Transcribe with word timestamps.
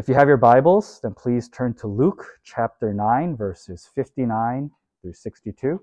If 0.00 0.08
you 0.08 0.14
have 0.14 0.28
your 0.28 0.38
Bibles, 0.38 0.98
then 1.02 1.12
please 1.12 1.50
turn 1.50 1.74
to 1.74 1.86
Luke 1.86 2.24
chapter 2.42 2.94
9, 2.94 3.36
verses 3.36 3.90
59 3.94 4.70
through 5.02 5.12
62. 5.12 5.78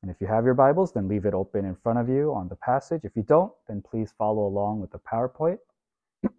And 0.00 0.10
if 0.10 0.18
you 0.18 0.26
have 0.28 0.46
your 0.46 0.54
Bibles, 0.54 0.94
then 0.94 1.08
leave 1.08 1.26
it 1.26 1.34
open 1.34 1.66
in 1.66 1.76
front 1.76 1.98
of 1.98 2.08
you 2.08 2.32
on 2.32 2.48
the 2.48 2.56
passage. 2.56 3.02
If 3.04 3.14
you 3.16 3.22
don't, 3.22 3.52
then 3.68 3.82
please 3.82 4.14
follow 4.16 4.46
along 4.46 4.80
with 4.80 4.92
the 4.92 5.00
PowerPoint. 5.00 5.58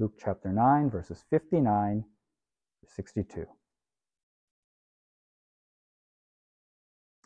Luke 0.00 0.14
chapter 0.16 0.52
9, 0.52 0.90
verses 0.90 1.24
59 1.28 2.04
to 2.80 2.92
62. 2.92 3.46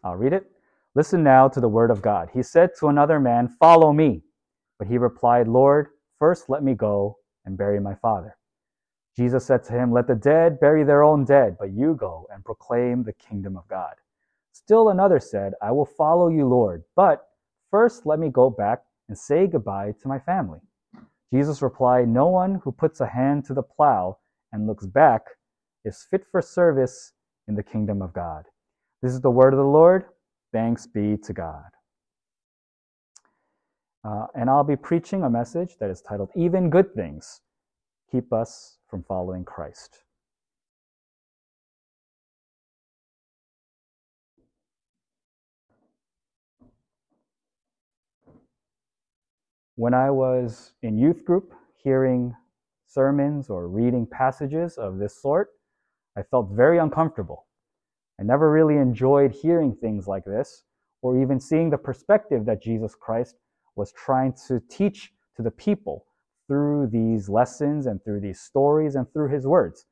I'll 0.02 0.16
read 0.16 0.32
it. 0.32 0.50
Listen 0.94 1.22
now 1.22 1.48
to 1.48 1.60
the 1.60 1.68
word 1.68 1.90
of 1.90 2.00
God. 2.00 2.30
He 2.32 2.42
said 2.42 2.70
to 2.78 2.88
another 2.88 3.20
man, 3.20 3.48
Follow 3.60 3.92
me. 3.92 4.22
But 4.78 4.88
he 4.88 4.96
replied, 4.96 5.48
Lord, 5.48 5.88
first 6.18 6.48
let 6.48 6.62
me 6.62 6.72
go 6.74 7.18
and 7.44 7.58
bury 7.58 7.78
my 7.78 7.94
father. 7.94 8.38
Jesus 9.14 9.44
said 9.44 9.64
to 9.64 9.74
him, 9.74 9.92
Let 9.92 10.06
the 10.06 10.14
dead 10.14 10.58
bury 10.58 10.82
their 10.82 11.02
own 11.02 11.26
dead, 11.26 11.56
but 11.58 11.72
you 11.72 11.94
go 11.94 12.26
and 12.32 12.44
proclaim 12.44 13.04
the 13.04 13.12
kingdom 13.12 13.56
of 13.56 13.68
God. 13.68 13.94
Still 14.52 14.88
another 14.88 15.20
said, 15.20 15.52
I 15.60 15.72
will 15.72 15.84
follow 15.86 16.28
you, 16.28 16.48
Lord, 16.48 16.84
but 16.96 17.28
first 17.70 18.06
let 18.06 18.18
me 18.18 18.30
go 18.30 18.48
back 18.48 18.82
and 19.08 19.18
say 19.18 19.46
goodbye 19.46 19.92
to 20.00 20.08
my 20.08 20.18
family. 20.18 20.60
Jesus 21.32 21.62
replied, 21.62 22.08
No 22.08 22.26
one 22.26 22.60
who 22.62 22.70
puts 22.70 23.00
a 23.00 23.06
hand 23.06 23.46
to 23.46 23.54
the 23.54 23.62
plow 23.62 24.18
and 24.52 24.66
looks 24.66 24.86
back 24.86 25.22
is 25.84 26.06
fit 26.10 26.24
for 26.30 26.42
service 26.42 27.12
in 27.48 27.54
the 27.54 27.62
kingdom 27.62 28.02
of 28.02 28.12
God. 28.12 28.44
This 29.02 29.12
is 29.12 29.22
the 29.22 29.30
word 29.30 29.54
of 29.54 29.58
the 29.58 29.64
Lord. 29.64 30.04
Thanks 30.52 30.86
be 30.86 31.16
to 31.24 31.32
God. 31.32 31.70
Uh, 34.04 34.26
and 34.34 34.50
I'll 34.50 34.64
be 34.64 34.76
preaching 34.76 35.22
a 35.22 35.30
message 35.30 35.76
that 35.80 35.88
is 35.88 36.02
titled, 36.02 36.28
Even 36.36 36.68
Good 36.68 36.94
Things 36.94 37.40
Keep 38.10 38.32
Us 38.32 38.78
from 38.88 39.02
Following 39.04 39.44
Christ. 39.44 40.02
When 49.76 49.94
I 49.94 50.10
was 50.10 50.74
in 50.82 50.98
youth 50.98 51.24
group, 51.24 51.54
hearing 51.82 52.36
sermons 52.86 53.48
or 53.48 53.68
reading 53.68 54.06
passages 54.06 54.76
of 54.76 54.98
this 54.98 55.22
sort, 55.22 55.48
I 56.14 56.22
felt 56.22 56.50
very 56.50 56.76
uncomfortable. 56.76 57.46
I 58.20 58.24
never 58.24 58.50
really 58.50 58.76
enjoyed 58.76 59.32
hearing 59.32 59.74
things 59.74 60.06
like 60.06 60.26
this 60.26 60.64
or 61.00 61.18
even 61.18 61.40
seeing 61.40 61.70
the 61.70 61.78
perspective 61.78 62.44
that 62.44 62.62
Jesus 62.62 62.94
Christ 62.94 63.36
was 63.74 63.92
trying 63.92 64.34
to 64.46 64.60
teach 64.70 65.10
to 65.36 65.42
the 65.42 65.50
people 65.50 66.04
through 66.46 66.88
these 66.88 67.30
lessons 67.30 67.86
and 67.86 68.04
through 68.04 68.20
these 68.20 68.40
stories 68.40 68.94
and 68.94 69.10
through 69.14 69.30
his 69.30 69.46
words. 69.46 69.86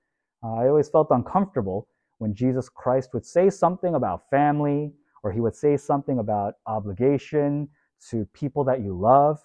Uh, 0.45 0.57
I 0.57 0.69
always 0.69 0.91
felt 0.91 1.09
uncomfortable 1.11 1.89
when 2.19 2.35
Jesus 2.35 2.69
Christ 2.69 3.15
would 3.15 3.25
say 3.25 3.49
something 3.49 3.95
about 3.95 4.29
family 4.31 4.93
or 5.23 5.33
he 5.33 5.41
would 5.41 5.57
say 5.57 5.79
something 5.79 6.19
about 6.19 6.55
obligation 6.67 7.71
to 8.11 8.27
people 8.35 8.63
that 8.65 8.83
you 8.83 8.95
love. 8.95 9.39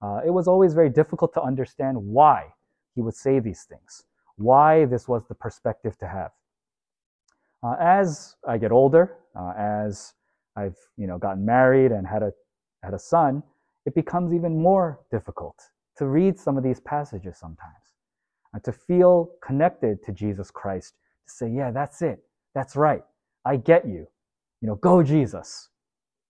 Uh, 0.00 0.20
it 0.24 0.30
was 0.30 0.46
always 0.46 0.74
very 0.74 0.90
difficult 0.90 1.32
to 1.34 1.42
understand 1.42 1.96
why 1.96 2.46
he 2.94 3.00
would 3.00 3.14
say 3.14 3.40
these 3.40 3.64
things, 3.64 4.04
why 4.36 4.84
this 4.84 5.08
was 5.08 5.26
the 5.28 5.34
perspective 5.34 5.96
to 5.98 6.06
have. 6.06 6.30
Uh, 7.62 7.74
as 7.80 8.36
I 8.46 8.58
get 8.58 8.70
older, 8.70 9.16
uh, 9.34 9.52
as 9.58 10.14
I've 10.56 10.76
you 10.96 11.06
know 11.06 11.18
gotten 11.18 11.44
married 11.44 11.90
and 11.90 12.06
had 12.06 12.22
a 12.22 12.32
had 12.82 12.94
a 12.94 12.98
son, 12.98 13.42
it 13.86 13.94
becomes 13.94 14.32
even 14.32 14.60
more 14.60 15.00
difficult 15.10 15.56
to 15.96 16.06
read 16.06 16.38
some 16.38 16.56
of 16.56 16.62
these 16.62 16.78
passages 16.80 17.36
sometimes, 17.38 17.82
and 18.52 18.62
to 18.62 18.72
feel 18.72 19.30
connected 19.42 20.02
to 20.04 20.12
Jesus 20.12 20.50
Christ, 20.50 20.94
to 21.26 21.32
say, 21.32 21.50
yeah, 21.50 21.72
that's 21.72 22.02
it, 22.02 22.22
that's 22.54 22.76
right, 22.76 23.02
I 23.44 23.56
get 23.56 23.86
you, 23.86 24.06
you 24.60 24.68
know, 24.68 24.76
go 24.76 25.02
Jesus. 25.02 25.70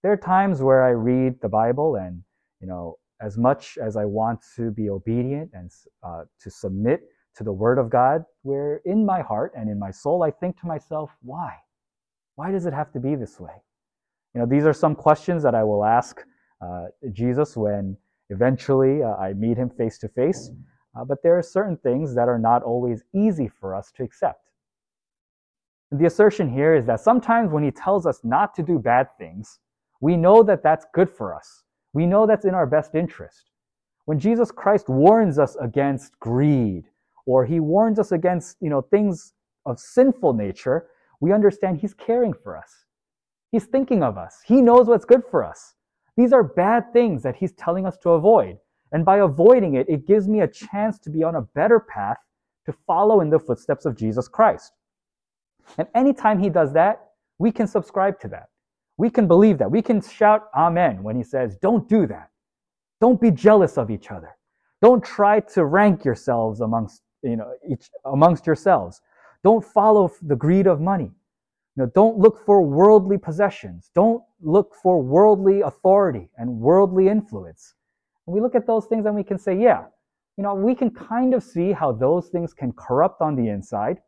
There 0.03 0.13
are 0.13 0.17
times 0.17 0.63
where 0.63 0.85
I 0.85 0.91
read 0.91 1.41
the 1.43 1.49
Bible 1.49 1.97
and 1.97 2.23
you 2.61 2.67
know 2.67 2.99
as 3.21 3.37
much 3.37 3.79
as 3.79 3.97
I 3.97 4.05
want 4.05 4.41
to 4.57 4.71
be 4.71 4.91
obedient 4.91 5.51
and 5.53 5.71
uh, 6.03 6.25
to 6.41 6.51
submit 6.51 7.01
to 7.37 7.45
the 7.45 7.53
Word 7.53 7.79
of 7.79 7.91
God, 7.91 8.25
where 8.43 8.81
in 8.85 9.05
my 9.05 9.21
heart 9.23 9.53
and 9.57 9.69
in 9.69 9.79
my 9.79 9.91
soul, 9.91 10.23
I 10.23 10.31
think 10.31 10.61
to 10.61 10.67
myself, 10.67 11.11
why? 11.23 11.55
Why 12.37 12.51
does 12.51 12.67
it 12.67 12.73
have 12.73 12.93
to 12.93 13.01
be 13.01 13.15
this 13.15 13.39
way? 13.41 13.53
You 14.35 14.41
know, 14.41 14.47
these 14.47 14.67
are 14.67 14.73
some 14.73 14.95
questions 14.95 15.43
that 15.43 15.55
I 15.55 15.65
will 15.65 15.85
ask 15.85 16.21
uh, 16.61 16.87
Jesus 17.13 17.57
when 17.57 17.97
eventually 18.31 19.03
uh, 19.03 19.15
I 19.15 19.33
meet 19.33 19.57
him 19.57 19.71
face 19.71 19.99
to 19.99 20.09
face. 20.09 20.51
But 21.07 21.23
there 21.23 21.39
are 21.39 21.43
certain 21.43 21.77
things 21.77 22.15
that 22.17 22.29
are 22.29 22.39
not 22.39 22.63
always 22.65 23.05
easy 23.15 23.49
for 23.49 23.75
us 23.75 23.93
to 23.93 24.03
accept. 24.03 24.51
And 25.91 26.01
the 26.01 26.07
assertion 26.07 26.53
here 26.53 26.75
is 26.75 26.87
that 26.87 27.01
sometimes 27.01 27.53
when 27.53 27.63
he 27.63 27.71
tells 27.71 28.07
us 28.07 28.21
not 28.25 28.55
to 28.57 28.63
do 28.63 28.79
bad 28.79 29.07
things, 29.17 29.61
we 30.01 30.17
know 30.17 30.43
that 30.43 30.63
that's 30.63 30.87
good 30.93 31.09
for 31.09 31.35
us 31.35 31.63
we 31.93 32.07
know 32.07 32.27
that's 32.27 32.45
in 32.45 32.55
our 32.55 32.67
best 32.67 32.95
interest. 32.95 33.51
When 34.05 34.19
Jesus 34.19 34.51
Christ 34.51 34.89
warns 34.89 35.39
us 35.39 35.57
against 35.61 36.19
greed, 36.19 36.85
or 37.27 37.45
he 37.45 37.61
warns 37.61 37.99
us 37.99 38.13
against, 38.13 38.57
you 38.61 38.71
know, 38.71 38.81
things 38.81 39.35
of 39.67 39.79
sinful 39.79 40.33
nature, 40.33 40.87
we 41.21 41.33
understand 41.33 41.79
he's 41.79 41.95
caring 41.95 42.33
for 42.33 42.57
us. 42.57 42.87
He's 43.53 43.67
thinking 43.67 44.03
of 44.03 44.17
us. 44.17 44.41
He 44.45 44.63
knows 44.63 44.87
what's 44.87 45.05
good 45.05 45.23
for 45.31 45.45
us. 45.45 45.75
These 46.17 46.33
are 46.33 46.43
bad 46.43 46.93
things 46.93 47.23
that 47.23 47.37
he's 47.37 47.53
telling 47.53 47.87
us 47.87 47.97
to 47.99 48.11
avoid. 48.11 48.59
And 48.93 49.05
by 49.05 49.19
avoiding 49.19 49.75
it, 49.75 49.89
it 49.89 50.07
gives 50.07 50.27
me 50.27 50.41
a 50.41 50.49
chance 50.49 50.99
to 51.01 51.11
be 51.11 51.23
on 51.23 51.35
a 51.35 51.43
better 51.43 51.79
path 51.79 52.17
to 52.67 52.73
follow 52.87 53.21
in 53.21 53.31
the 53.31 53.39
footsteps 53.39 53.85
of 53.85 53.97
Jesus 53.97 54.29
Christ. 54.29 54.73
And 55.77 55.87
anytime 55.95 56.39
he 56.39 56.49
does 56.49 56.73
that, 56.73 57.11
we 57.39 57.53
can 57.53 57.67
subscribe 57.67 58.19
to 58.21 58.29
that. 58.29 58.49
We 58.99 59.09
can 59.09 59.27
believe 59.27 59.59
that. 59.59 59.71
We 59.71 59.81
can 59.81 60.03
shout 60.03 60.49
amen 60.55 61.03
when 61.03 61.17
he 61.17 61.23
says, 61.23 61.57
don't 61.57 61.89
do 61.89 62.07
that. 62.09 62.31
Don't 63.01 63.21
be 63.21 63.31
jealous 63.31 63.79
of 63.79 63.91
each 63.91 64.11
other. 64.11 64.37
Don't 64.83 65.03
try 65.03 65.41
to 65.41 65.65
rank 65.65 66.05
yourselves 66.05 66.61
amongst, 66.61 67.03
you 67.23 67.37
know, 67.37 67.53
each, 67.69 67.89
amongst 68.05 68.47
yourselves. 68.47 69.01
Don't 69.45 69.65
follow 69.65 70.11
the 70.23 70.37
greed 70.37 70.67
of 70.67 70.81
money. 70.81 71.11
You 71.77 71.85
know, 71.85 71.93
don't 71.95 72.19
look 72.19 72.45
for 72.45 72.61
worldly 72.61 73.19
possessions. 73.19 73.91
Don't 73.95 74.23
look 74.41 74.75
for 74.83 75.01
worldly 75.01 75.61
authority 75.61 76.29
and 76.37 76.51
worldly 76.51 77.09
influence. 77.09 77.75
And 78.27 78.35
we 78.35 78.41
look 78.41 78.57
at 78.57 78.67
those 78.67 78.87
things 78.87 79.07
and 79.07 79.15
we 79.15 79.23
can 79.23 79.39
say, 79.39 79.57
yeah, 79.57 79.85
you 80.37 80.43
know, 80.43 80.55
we 80.55 80.75
can 80.75 80.91
kind 80.91 81.35
of 81.35 81.43
see 81.43 81.73
how 81.73 81.93
those 81.93 82.29
things 82.29 82.53
can 82.53 82.73
corrupt 82.73 83.21
on 83.21 83.35
the 83.35 83.49
inside, 83.49 83.99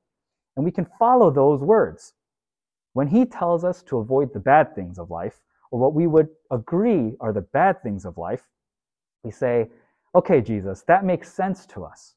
and 0.56 0.64
we 0.64 0.70
can 0.70 0.86
follow 0.98 1.30
those 1.30 1.60
words. 1.60 2.14
When 2.92 3.08
he 3.08 3.24
tells 3.24 3.64
us 3.64 3.82
to 3.84 3.98
avoid 3.98 4.32
the 4.32 4.40
bad 4.40 4.74
things 4.74 4.98
of 4.98 5.10
life, 5.10 5.40
or 5.70 5.78
what 5.78 5.94
we 5.94 6.06
would 6.06 6.28
agree 6.50 7.16
are 7.20 7.32
the 7.32 7.40
bad 7.40 7.82
things 7.82 8.04
of 8.04 8.18
life, 8.18 8.48
we 9.22 9.30
say, 9.30 9.70
okay, 10.14 10.40
Jesus, 10.40 10.82
that 10.88 11.04
makes 11.04 11.32
sense 11.32 11.66
to 11.66 11.84
us. 11.84 12.14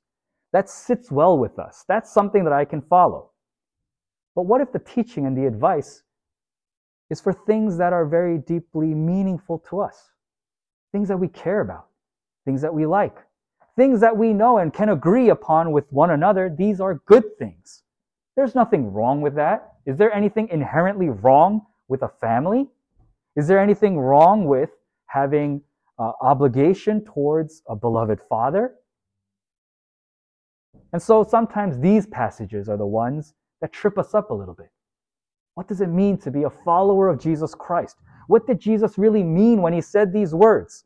That 0.52 0.70
sits 0.70 1.12
well 1.12 1.38
with 1.38 1.60
us. 1.60 1.86
That's 1.88 2.12
something 2.12 2.44
that 2.44 2.54
I 2.54 2.66
can 2.66 2.82
follow. 2.82 3.32
But 4.36 4.44
what 4.44 4.62
if 4.62 4.72
the 4.72 4.80
teaching 4.80 5.26
and 5.26 5.38
the 5.38 5.46
advice 5.46 6.04
is 7.10 7.22
for 7.22 7.34
things 7.34 7.78
that 7.78 7.94
are 7.94 8.06
very 8.06 8.38
deeply 8.38 8.94
meaningful 8.94 9.60
to 9.70 9.82
us? 9.82 10.12
Things 10.92 11.08
that 11.08 11.18
we 11.18 11.28
care 11.28 11.62
about, 11.62 11.88
things 12.46 12.62
that 12.62 12.74
we 12.74 12.86
like, 12.86 13.18
things 13.76 14.00
that 14.02 14.16
we 14.16 14.34
know 14.34 14.58
and 14.58 14.74
can 14.74 14.90
agree 14.90 15.30
upon 15.30 15.72
with 15.72 15.92
one 15.92 16.12
another. 16.12 16.54
These 16.56 16.80
are 16.80 16.96
good 17.06 17.38
things. 17.38 17.84
There's 18.36 18.56
nothing 18.56 18.92
wrong 18.92 19.22
with 19.22 19.36
that. 19.36 19.73
Is 19.86 19.98
there 19.98 20.14
anything 20.14 20.48
inherently 20.50 21.10
wrong 21.10 21.66
with 21.88 22.04
a 22.04 22.10
family? 22.22 22.68
Is 23.36 23.48
there 23.48 23.60
anything 23.60 23.98
wrong 24.00 24.46
with 24.46 24.70
having 25.08 25.62
uh, 26.00 26.12
obligation 26.22 27.04
towards 27.04 27.64
a 27.68 27.76
beloved 27.76 28.20
father? 28.30 28.76
And 30.92 31.02
so 31.02 31.24
sometimes 31.24 31.80
these 31.80 32.06
passages 32.06 32.70
are 32.70 32.78
the 32.78 32.86
ones 32.86 33.34
that 33.62 33.74
trip 33.74 33.98
us 33.98 34.14
up 34.14 34.30
a 34.30 34.34
little 34.34 34.54
bit. 34.54 34.70
What 35.56 35.68
does 35.68 35.82
it 35.82 35.88
mean 35.88 36.18
to 36.20 36.32
be 36.32 36.44
a 36.44 36.50
follower 36.50 37.10
of 37.10 37.20
Jesus 37.20 37.54
Christ? 37.56 37.98
What 38.28 38.48
did 38.48 38.60
Jesus 38.60 38.98
really 38.98 39.24
mean 39.24 39.62
when 39.62 39.74
he 39.74 39.82
said 39.82 40.14
these 40.14 40.34
words? 40.34 40.86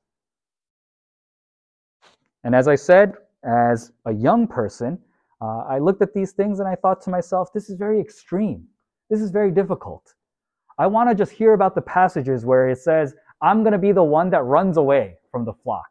And 2.43 2.55
as 2.55 2.67
I 2.67 2.75
said, 2.75 3.13
as 3.43 3.91
a 4.05 4.13
young 4.13 4.47
person, 4.47 4.99
uh, 5.41 5.63
I 5.69 5.79
looked 5.79 6.01
at 6.01 6.13
these 6.13 6.31
things 6.31 6.59
and 6.59 6.67
I 6.67 6.75
thought 6.75 7.01
to 7.03 7.09
myself, 7.09 7.53
this 7.53 7.69
is 7.69 7.75
very 7.77 7.99
extreme. 7.99 8.65
This 9.09 9.21
is 9.21 9.31
very 9.31 9.51
difficult. 9.51 10.13
I 10.77 10.87
want 10.87 11.09
to 11.09 11.15
just 11.15 11.31
hear 11.31 11.53
about 11.53 11.75
the 11.75 11.81
passages 11.81 12.45
where 12.45 12.69
it 12.69 12.77
says, 12.77 13.15
I'm 13.41 13.63
going 13.63 13.73
to 13.73 13.79
be 13.79 13.91
the 13.91 14.03
one 14.03 14.29
that 14.31 14.43
runs 14.43 14.77
away 14.77 15.17
from 15.31 15.45
the 15.45 15.53
flock. 15.53 15.87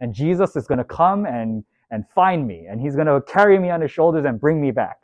And 0.00 0.14
Jesus 0.14 0.56
is 0.56 0.66
going 0.66 0.78
to 0.78 0.84
come 0.84 1.26
and, 1.26 1.64
and 1.90 2.08
find 2.14 2.46
me, 2.46 2.66
and 2.70 2.80
he's 2.80 2.94
going 2.94 3.06
to 3.06 3.20
carry 3.22 3.58
me 3.58 3.70
on 3.70 3.80
his 3.80 3.90
shoulders 3.90 4.24
and 4.24 4.40
bring 4.40 4.60
me 4.60 4.70
back. 4.70 4.98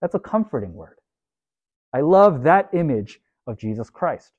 That's 0.00 0.14
a 0.14 0.20
comforting 0.20 0.74
word. 0.74 0.96
I 1.94 2.00
love 2.00 2.42
that 2.44 2.68
image 2.72 3.20
of 3.46 3.58
Jesus 3.58 3.90
Christ. 3.90 4.32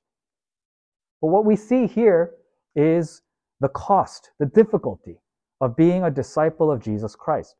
But 1.20 1.28
what 1.28 1.44
we 1.44 1.56
see 1.56 1.86
here 1.86 2.32
is 2.74 3.22
the 3.60 3.68
cost, 3.68 4.30
the 4.38 4.46
difficulty 4.46 5.18
of 5.60 5.76
being 5.76 6.02
a 6.02 6.10
disciple 6.10 6.70
of 6.70 6.82
Jesus 6.82 7.14
Christ. 7.14 7.56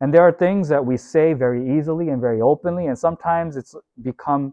And 0.00 0.12
there 0.12 0.22
are 0.22 0.32
things 0.32 0.68
that 0.68 0.84
we 0.84 0.96
say 0.96 1.32
very 1.32 1.78
easily 1.78 2.10
and 2.10 2.20
very 2.20 2.40
openly, 2.40 2.86
and 2.86 2.98
sometimes 2.98 3.56
it's 3.56 3.74
become 4.02 4.52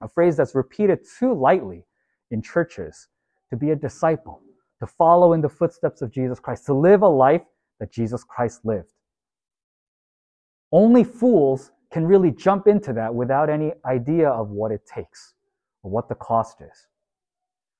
a 0.00 0.08
phrase 0.08 0.36
that's 0.36 0.54
repeated 0.54 1.00
too 1.18 1.34
lightly 1.34 1.84
in 2.30 2.40
churches 2.40 3.08
to 3.50 3.56
be 3.56 3.70
a 3.70 3.76
disciple, 3.76 4.40
to 4.78 4.86
follow 4.86 5.34
in 5.34 5.42
the 5.42 5.48
footsteps 5.48 6.00
of 6.00 6.10
Jesus 6.10 6.40
Christ, 6.40 6.64
to 6.66 6.74
live 6.74 7.02
a 7.02 7.08
life 7.08 7.42
that 7.78 7.92
Jesus 7.92 8.24
Christ 8.24 8.64
lived. 8.64 8.92
Only 10.72 11.04
fools 11.04 11.72
can 11.92 12.06
really 12.06 12.30
jump 12.30 12.66
into 12.66 12.92
that 12.92 13.14
without 13.14 13.50
any 13.50 13.72
idea 13.84 14.30
of 14.30 14.50
what 14.50 14.70
it 14.70 14.86
takes 14.86 15.34
or 15.82 15.90
what 15.90 16.08
the 16.08 16.14
cost 16.14 16.60
is. 16.60 16.86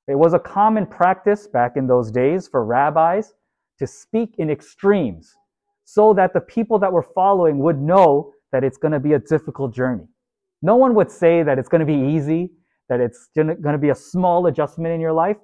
It 0.08 0.16
was 0.16 0.34
a 0.34 0.38
common 0.38 0.86
practice 0.86 1.46
back 1.46 1.76
in 1.76 1.86
those 1.86 2.10
days 2.10 2.48
for 2.48 2.64
rabbis 2.64 3.34
to 3.78 3.86
speak 3.86 4.34
in 4.38 4.50
extremes 4.50 5.36
so 5.92 6.14
that 6.14 6.32
the 6.32 6.40
people 6.40 6.78
that 6.78 6.92
were 6.92 7.02
following 7.02 7.58
would 7.58 7.80
know 7.80 8.32
that 8.52 8.62
it's 8.62 8.78
going 8.78 8.92
to 8.92 9.00
be 9.00 9.14
a 9.14 9.18
difficult 9.18 9.74
journey. 9.74 10.06
No 10.62 10.76
one 10.76 10.94
would 10.94 11.10
say 11.10 11.42
that 11.42 11.58
it's 11.58 11.68
going 11.68 11.84
to 11.84 11.92
be 11.96 12.14
easy, 12.14 12.52
that 12.88 13.00
it's 13.00 13.28
going 13.34 13.56
to 13.60 13.76
be 13.76 13.88
a 13.88 13.94
small 13.96 14.46
adjustment 14.46 14.94
in 14.94 15.00
your 15.00 15.12
life. 15.12 15.36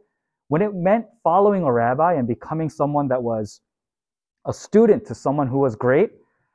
When 0.46 0.62
it 0.62 0.72
meant 0.72 1.06
following 1.24 1.64
a 1.64 1.72
rabbi 1.72 2.14
and 2.14 2.28
becoming 2.28 2.70
someone 2.70 3.08
that 3.08 3.20
was 3.20 3.60
a 4.46 4.52
student 4.52 5.04
to 5.06 5.16
someone 5.16 5.48
who 5.48 5.58
was 5.58 5.74
great, 5.74 6.10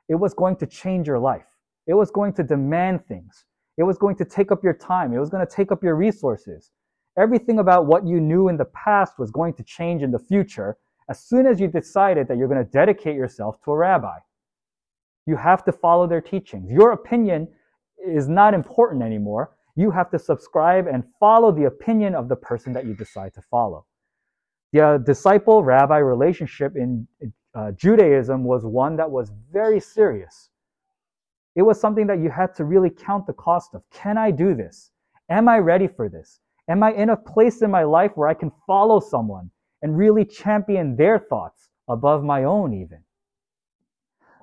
it 0.08 0.14
was 0.14 0.32
going 0.32 0.56
to 0.56 0.66
change 0.66 1.06
your 1.06 1.18
life. 1.18 1.44
It 1.86 1.92
was 1.92 2.10
going 2.10 2.32
to 2.34 2.42
demand 2.42 3.04
things. 3.04 3.44
It 3.76 3.82
was 3.82 3.98
going 3.98 4.16
to 4.16 4.24
take 4.24 4.50
up 4.50 4.64
your 4.64 4.72
time. 4.72 5.12
It 5.12 5.18
was 5.18 5.28
going 5.28 5.46
to 5.46 5.54
take 5.54 5.70
up 5.70 5.84
your 5.84 5.96
resources. 5.96 6.70
Everything 7.18 7.58
about 7.58 7.84
what 7.84 8.06
you 8.06 8.20
knew 8.20 8.48
in 8.48 8.56
the 8.56 8.70
past 8.84 9.18
was 9.18 9.30
going 9.30 9.52
to 9.52 9.62
change 9.62 10.02
in 10.02 10.12
the 10.12 10.18
future 10.18 10.78
as 11.12 11.20
soon 11.20 11.46
as 11.46 11.60
you 11.60 11.68
decided 11.68 12.26
that 12.26 12.38
you're 12.38 12.48
going 12.48 12.64
to 12.64 12.72
dedicate 12.72 13.16
yourself 13.16 13.62
to 13.62 13.70
a 13.70 13.76
rabbi. 13.76 14.18
You 15.26 15.36
have 15.36 15.62
to 15.66 15.72
follow 15.72 16.06
their 16.06 16.22
teachings. 16.22 16.72
Your 16.72 16.92
opinion 16.92 17.48
is 18.18 18.30
not 18.30 18.54
important 18.54 19.02
anymore. 19.02 19.50
You 19.76 19.90
have 19.90 20.10
to 20.12 20.18
subscribe 20.18 20.86
and 20.86 21.04
follow 21.20 21.52
the 21.52 21.66
opinion 21.66 22.14
of 22.14 22.30
the 22.30 22.36
person 22.36 22.72
that 22.72 22.86
you 22.86 22.94
decide 22.94 23.34
to 23.34 23.42
follow. 23.42 23.84
The 24.72 24.80
uh, 24.80 24.98
disciple 25.12 25.62
rabbi 25.62 25.98
relationship 25.98 26.76
in 26.76 27.06
uh, 27.54 27.72
Judaism 27.72 28.42
was 28.42 28.64
one 28.64 28.96
that 28.96 29.10
was 29.10 29.32
very 29.52 29.80
serious. 29.80 30.48
It 31.56 31.62
was 31.62 31.78
something 31.78 32.06
that 32.06 32.20
you 32.20 32.30
had 32.30 32.54
to 32.54 32.64
really 32.64 32.88
count 32.88 33.26
the 33.26 33.34
cost 33.34 33.74
of. 33.74 33.82
Can 33.92 34.16
I 34.16 34.30
do 34.30 34.54
this? 34.54 34.92
Am 35.28 35.46
I 35.46 35.58
ready 35.58 35.88
for 35.88 36.08
this? 36.08 36.40
Am 36.68 36.82
I 36.82 36.92
in 36.92 37.10
a 37.10 37.16
place 37.18 37.60
in 37.60 37.70
my 37.70 37.82
life 37.82 38.12
where 38.14 38.28
I 38.28 38.34
can 38.34 38.50
follow 38.66 38.98
someone 38.98 39.50
and 39.82 39.96
really 39.96 40.24
champion 40.24 40.96
their 40.96 41.18
thoughts 41.18 41.68
above 41.88 42.24
my 42.24 42.44
own, 42.44 42.72
even? 42.72 42.98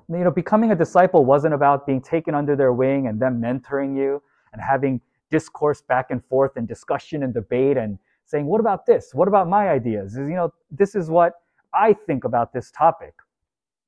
You 0.08 0.24
know, 0.24 0.30
becoming 0.30 0.72
a 0.72 0.76
disciple 0.76 1.24
wasn't 1.24 1.54
about 1.54 1.86
being 1.86 2.02
taken 2.02 2.34
under 2.34 2.56
their 2.56 2.72
wing 2.72 3.06
and 3.06 3.20
them 3.20 3.40
mentoring 3.40 3.96
you 3.96 4.22
and 4.52 4.60
having 4.60 5.00
discourse 5.30 5.82
back 5.82 6.10
and 6.10 6.24
forth 6.24 6.52
and 6.56 6.66
discussion 6.66 7.22
and 7.22 7.32
debate 7.32 7.76
and 7.76 7.98
saying, 8.26 8.46
what 8.46 8.60
about 8.60 8.86
this? 8.86 9.14
What 9.14 9.28
about 9.28 9.48
my 9.48 9.68
ideas? 9.68 10.16
Is 10.16 10.28
you 10.28 10.34
know, 10.34 10.52
this 10.70 10.94
is 10.94 11.10
what 11.10 11.34
I 11.72 11.92
think 11.92 12.24
about 12.24 12.52
this 12.52 12.70
topic. 12.70 13.14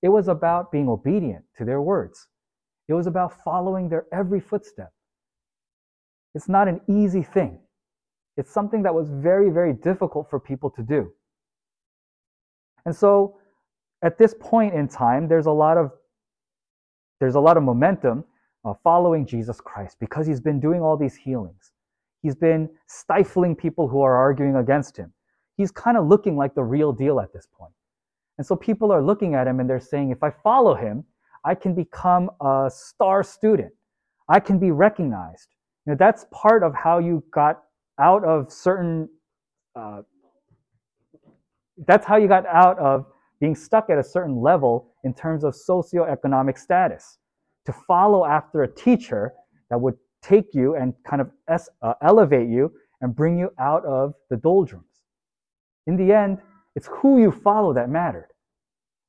It 0.02 0.08
was 0.08 0.28
about 0.28 0.70
being 0.72 0.88
obedient 0.88 1.44
to 1.58 1.64
their 1.64 1.82
words. 1.82 2.28
It 2.88 2.94
was 2.94 3.06
about 3.06 3.42
following 3.44 3.88
their 3.88 4.06
every 4.12 4.40
footstep. 4.40 4.92
It's 6.34 6.48
not 6.48 6.68
an 6.68 6.80
easy 6.88 7.22
thing. 7.22 7.58
It's 8.36 8.50
something 8.50 8.82
that 8.82 8.94
was 8.94 9.08
very, 9.10 9.50
very 9.50 9.72
difficult 9.72 10.30
for 10.30 10.40
people 10.40 10.70
to 10.70 10.82
do. 10.82 11.12
And 12.86 12.94
so 12.94 13.38
at 14.02 14.18
this 14.18 14.34
point 14.40 14.74
in 14.74 14.88
time, 14.88 15.28
there's 15.28 15.46
a 15.46 15.52
lot 15.52 15.76
of 15.76 15.92
there's 17.20 17.36
a 17.36 17.40
lot 17.40 17.56
of 17.56 17.62
momentum 17.62 18.24
uh, 18.64 18.74
following 18.82 19.26
Jesus 19.26 19.60
Christ 19.60 19.96
because 20.00 20.26
he's 20.26 20.40
been 20.40 20.58
doing 20.58 20.82
all 20.82 20.96
these 20.96 21.14
healings. 21.14 21.72
He's 22.22 22.34
been 22.34 22.68
stifling 22.86 23.54
people 23.54 23.88
who 23.88 24.02
are 24.02 24.16
arguing 24.16 24.56
against 24.56 24.96
him. 24.96 25.12
He's 25.56 25.70
kind 25.70 25.96
of 25.96 26.06
looking 26.06 26.36
like 26.36 26.54
the 26.54 26.64
real 26.64 26.92
deal 26.92 27.20
at 27.20 27.32
this 27.32 27.46
point. 27.46 27.72
And 28.38 28.46
so 28.46 28.56
people 28.56 28.90
are 28.90 29.02
looking 29.02 29.34
at 29.34 29.46
him 29.46 29.60
and 29.60 29.68
they're 29.68 29.80
saying, 29.80 30.10
if 30.10 30.22
I 30.22 30.30
follow 30.30 30.74
him, 30.74 31.04
I 31.44 31.54
can 31.54 31.74
become 31.74 32.30
a 32.40 32.70
star 32.72 33.22
student. 33.22 33.72
I 34.28 34.40
can 34.40 34.58
be 34.58 34.70
recognized. 34.70 35.48
You 35.86 35.92
know, 35.92 35.96
that's 35.98 36.26
part 36.32 36.62
of 36.62 36.74
how 36.74 36.98
you 36.98 37.22
got 37.32 37.62
out 38.00 38.24
of 38.24 38.50
certain, 38.52 39.08
uh, 39.76 40.02
that's 41.86 42.06
how 42.06 42.16
you 42.16 42.28
got 42.28 42.46
out 42.46 42.78
of 42.78 43.06
being 43.40 43.54
stuck 43.54 43.90
at 43.90 43.98
a 43.98 44.04
certain 44.04 44.40
level 44.40 44.94
in 45.04 45.12
terms 45.12 45.44
of 45.44 45.54
socioeconomic 45.54 46.58
status. 46.58 47.18
To 47.66 47.72
follow 47.72 48.24
after 48.24 48.62
a 48.62 48.68
teacher 48.68 49.32
that 49.70 49.80
would 49.80 49.96
take 50.22 50.54
you 50.54 50.76
and 50.76 50.94
kind 51.04 51.22
of 51.22 51.30
uh, 51.82 51.94
elevate 52.02 52.48
you 52.48 52.72
and 53.00 53.14
bring 53.14 53.38
you 53.38 53.50
out 53.58 53.84
of 53.84 54.14
the 54.30 54.36
doldrums. 54.36 55.02
In 55.86 55.96
the 55.96 56.12
end, 56.12 56.38
it's 56.76 56.88
who 56.90 57.20
you 57.20 57.30
follow 57.30 57.72
that 57.74 57.90
mattered. 57.90 58.28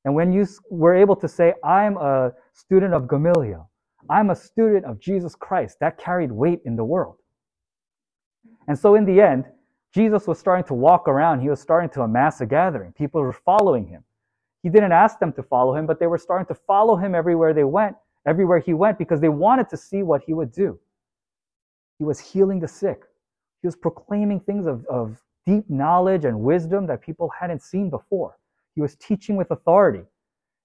And 0.04 0.14
when 0.14 0.32
you 0.32 0.46
were 0.70 0.94
able 0.94 1.16
to 1.16 1.28
say, 1.28 1.54
I'm 1.64 1.96
a 1.96 2.32
student 2.52 2.92
of 2.92 3.08
Gamaliel, 3.08 3.70
I'm 4.10 4.30
a 4.30 4.36
student 4.36 4.84
of 4.84 5.00
Jesus 5.00 5.34
Christ, 5.34 5.78
that 5.80 5.96
carried 5.96 6.30
weight 6.30 6.60
in 6.64 6.76
the 6.76 6.84
world. 6.84 7.16
And 8.68 8.78
so 8.78 8.96
in 8.96 9.04
the 9.04 9.20
end, 9.20 9.44
Jesus 9.94 10.26
was 10.26 10.38
starting 10.40 10.64
to 10.64 10.74
walk 10.74 11.06
around. 11.06 11.40
He 11.40 11.48
was 11.48 11.60
starting 11.60 11.88
to 11.90 12.02
amass 12.02 12.40
a 12.40 12.46
gathering. 12.46 12.92
People 12.92 13.20
were 13.20 13.32
following 13.32 13.86
him. 13.86 14.02
He 14.64 14.68
didn't 14.68 14.92
ask 14.92 15.20
them 15.20 15.32
to 15.34 15.42
follow 15.42 15.76
him, 15.76 15.86
but 15.86 16.00
they 16.00 16.08
were 16.08 16.18
starting 16.18 16.46
to 16.46 16.54
follow 16.54 16.96
him 16.96 17.14
everywhere 17.14 17.54
they 17.54 17.64
went, 17.64 17.94
everywhere 18.26 18.58
he 18.58 18.74
went, 18.74 18.98
because 18.98 19.20
they 19.20 19.28
wanted 19.28 19.68
to 19.68 19.76
see 19.76 20.02
what 20.02 20.22
he 20.26 20.34
would 20.34 20.50
do. 20.50 20.78
He 21.98 22.04
was 22.04 22.18
healing 22.18 22.58
the 22.58 22.66
sick. 22.66 23.02
He 23.62 23.68
was 23.68 23.76
proclaiming 23.76 24.40
things 24.40 24.66
of, 24.66 24.84
of 24.86 25.22
deep 25.46 25.68
knowledge 25.68 26.24
and 26.24 26.40
wisdom 26.40 26.86
that 26.88 27.00
people 27.00 27.30
hadn't 27.38 27.62
seen 27.62 27.88
before. 27.88 28.36
He 28.74 28.80
was 28.80 28.96
teaching 28.96 29.36
with 29.36 29.50
authority. 29.50 30.02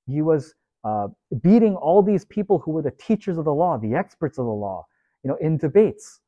He 0.08 0.22
was 0.22 0.56
uh, 0.84 1.10
beating 1.44 1.76
all 1.76 2.02
these 2.02 2.26
people 2.26 2.60
who 2.60 2.72
were 2.72 2.82
the 2.82 2.92
teachers 2.92 3.38
of 3.38 3.46
the 3.46 3.54
law, 3.54 3.78
the 3.78 3.94
experts 3.94 4.40
of 4.40 4.46
the 4.46 4.52
law, 4.52 4.88
you 5.24 5.30
know, 5.30 5.36
in 5.36 5.58
debates. 5.58 6.22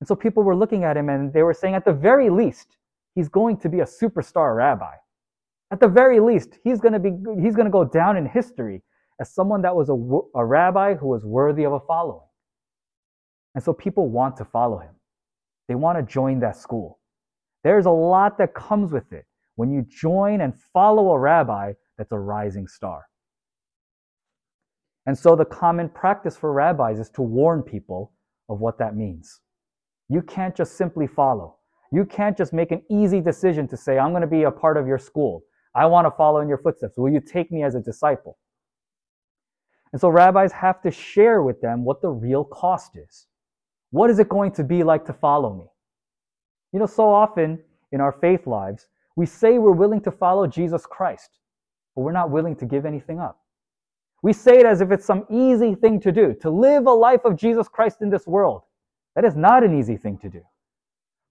And 0.00 0.08
so 0.08 0.14
people 0.14 0.42
were 0.42 0.56
looking 0.56 0.84
at 0.84 0.96
him 0.96 1.08
and 1.08 1.32
they 1.32 1.42
were 1.42 1.54
saying, 1.54 1.74
at 1.74 1.84
the 1.84 1.92
very 1.92 2.30
least, 2.30 2.76
he's 3.14 3.28
going 3.28 3.58
to 3.58 3.68
be 3.68 3.80
a 3.80 3.84
superstar 3.84 4.56
rabbi. 4.56 4.94
At 5.70 5.80
the 5.80 5.88
very 5.88 6.20
least, 6.20 6.58
he's 6.64 6.80
going 6.80 6.94
to 6.94 6.98
be, 6.98 7.10
he's 7.40 7.54
going 7.54 7.66
to 7.66 7.70
go 7.70 7.84
down 7.84 8.16
in 8.16 8.26
history 8.26 8.82
as 9.20 9.32
someone 9.32 9.62
that 9.62 9.76
was 9.76 9.88
a, 9.90 10.38
a 10.38 10.44
rabbi 10.44 10.94
who 10.94 11.08
was 11.08 11.24
worthy 11.24 11.64
of 11.64 11.72
a 11.72 11.80
following. 11.80 12.26
And 13.54 13.62
so 13.62 13.72
people 13.72 14.08
want 14.08 14.36
to 14.38 14.44
follow 14.44 14.78
him. 14.78 14.94
They 15.68 15.74
want 15.74 15.98
to 15.98 16.12
join 16.12 16.40
that 16.40 16.56
school. 16.56 16.98
There's 17.62 17.86
a 17.86 17.90
lot 17.90 18.38
that 18.38 18.54
comes 18.54 18.92
with 18.92 19.12
it 19.12 19.26
when 19.56 19.70
you 19.70 19.82
join 19.82 20.40
and 20.40 20.54
follow 20.72 21.10
a 21.10 21.18
rabbi 21.18 21.74
that's 21.98 22.12
a 22.12 22.18
rising 22.18 22.66
star. 22.66 23.04
And 25.06 25.18
so 25.18 25.36
the 25.36 25.44
common 25.44 25.88
practice 25.88 26.36
for 26.36 26.52
rabbis 26.52 26.98
is 26.98 27.10
to 27.10 27.22
warn 27.22 27.62
people 27.62 28.12
of 28.48 28.60
what 28.60 28.78
that 28.78 28.96
means. 28.96 29.40
You 30.10 30.22
can't 30.22 30.56
just 30.56 30.76
simply 30.76 31.06
follow. 31.06 31.56
You 31.92 32.04
can't 32.04 32.36
just 32.36 32.52
make 32.52 32.72
an 32.72 32.82
easy 32.90 33.20
decision 33.20 33.68
to 33.68 33.76
say, 33.76 33.98
I'm 33.98 34.10
going 34.10 34.22
to 34.22 34.26
be 34.28 34.42
a 34.42 34.50
part 34.50 34.76
of 34.76 34.86
your 34.86 34.98
school. 34.98 35.42
I 35.74 35.86
want 35.86 36.06
to 36.06 36.10
follow 36.10 36.40
in 36.40 36.48
your 36.48 36.58
footsteps. 36.58 36.98
Will 36.98 37.12
you 37.12 37.20
take 37.20 37.52
me 37.52 37.62
as 37.62 37.76
a 37.76 37.80
disciple? 37.80 38.36
And 39.92 40.00
so 40.00 40.08
rabbis 40.08 40.52
have 40.52 40.82
to 40.82 40.90
share 40.90 41.42
with 41.42 41.60
them 41.60 41.84
what 41.84 42.02
the 42.02 42.10
real 42.10 42.44
cost 42.44 42.96
is. 42.96 43.26
What 43.90 44.10
is 44.10 44.18
it 44.18 44.28
going 44.28 44.52
to 44.52 44.64
be 44.64 44.82
like 44.82 45.04
to 45.06 45.12
follow 45.12 45.54
me? 45.54 45.66
You 46.72 46.80
know, 46.80 46.86
so 46.86 47.08
often 47.08 47.60
in 47.92 48.00
our 48.00 48.12
faith 48.12 48.46
lives, 48.46 48.86
we 49.16 49.26
say 49.26 49.58
we're 49.58 49.72
willing 49.72 50.00
to 50.02 50.10
follow 50.10 50.46
Jesus 50.46 50.86
Christ, 50.86 51.38
but 51.94 52.02
we're 52.02 52.12
not 52.12 52.30
willing 52.30 52.56
to 52.56 52.66
give 52.66 52.84
anything 52.84 53.20
up. 53.20 53.40
We 54.22 54.32
say 54.32 54.58
it 54.60 54.66
as 54.66 54.80
if 54.80 54.90
it's 54.90 55.04
some 55.04 55.24
easy 55.30 55.74
thing 55.74 56.00
to 56.00 56.12
do, 56.12 56.34
to 56.40 56.50
live 56.50 56.86
a 56.86 56.92
life 56.92 57.24
of 57.24 57.36
Jesus 57.36 57.68
Christ 57.68 57.98
in 58.00 58.10
this 58.10 58.26
world. 58.26 58.62
That 59.20 59.28
is 59.28 59.36
not 59.36 59.62
an 59.62 59.78
easy 59.78 59.98
thing 59.98 60.16
to 60.22 60.30
do. 60.30 60.40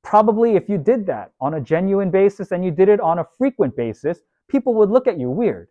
Probably 0.04 0.56
if 0.56 0.70
you 0.70 0.78
did 0.78 1.08
that 1.08 1.32
on 1.42 1.56
a 1.56 1.62
genuine 1.62 2.12
basis 2.12 2.52
and 2.52 2.64
you 2.64 2.70
did 2.70 2.88
it 2.88 3.00
on 3.00 3.18
a 3.18 3.26
frequent 3.38 3.76
basis, 3.76 4.20
people 4.48 4.76
would 4.76 4.92
look 4.92 5.08
at 5.08 5.20
you 5.20 5.32
weird. 5.32 5.70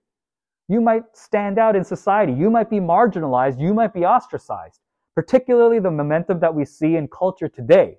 You 0.69 0.81
might 0.81 1.05
stand 1.15 1.59
out 1.59 1.77
in 1.77 1.85
society. 1.85 2.33
You 2.33 2.51
might 2.51 2.71
be 2.71 2.81
marginalized. 2.81 3.61
You 3.61 3.73
might 3.73 3.95
be 3.95 4.05
ostracized, 4.05 4.81
particularly 5.15 5.79
the 5.79 5.93
momentum 5.93 6.41
that 6.41 6.55
we 6.55 6.65
see 6.65 6.97
in 6.97 7.07
culture 7.07 7.49
today 7.49 7.99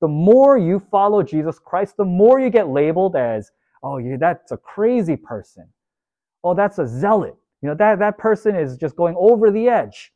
the 0.00 0.08
more 0.08 0.56
you 0.56 0.78
follow 0.78 1.22
Jesus 1.22 1.58
Christ, 1.58 1.96
the 1.96 2.04
more 2.04 2.38
you 2.38 2.50
get 2.50 2.68
labeled 2.68 3.16
as, 3.16 3.50
oh, 3.82 4.00
that's 4.18 4.52
a 4.52 4.56
crazy 4.56 5.16
person. 5.16 5.68
Oh, 6.44 6.54
that's 6.54 6.78
a 6.78 6.86
zealot. 6.86 7.34
You 7.62 7.68
know, 7.68 7.74
that, 7.74 7.98
that 7.98 8.18
person 8.18 8.54
is 8.54 8.76
just 8.76 8.94
going 8.94 9.16
over 9.18 9.50
the 9.50 9.68
edge. 9.68 10.12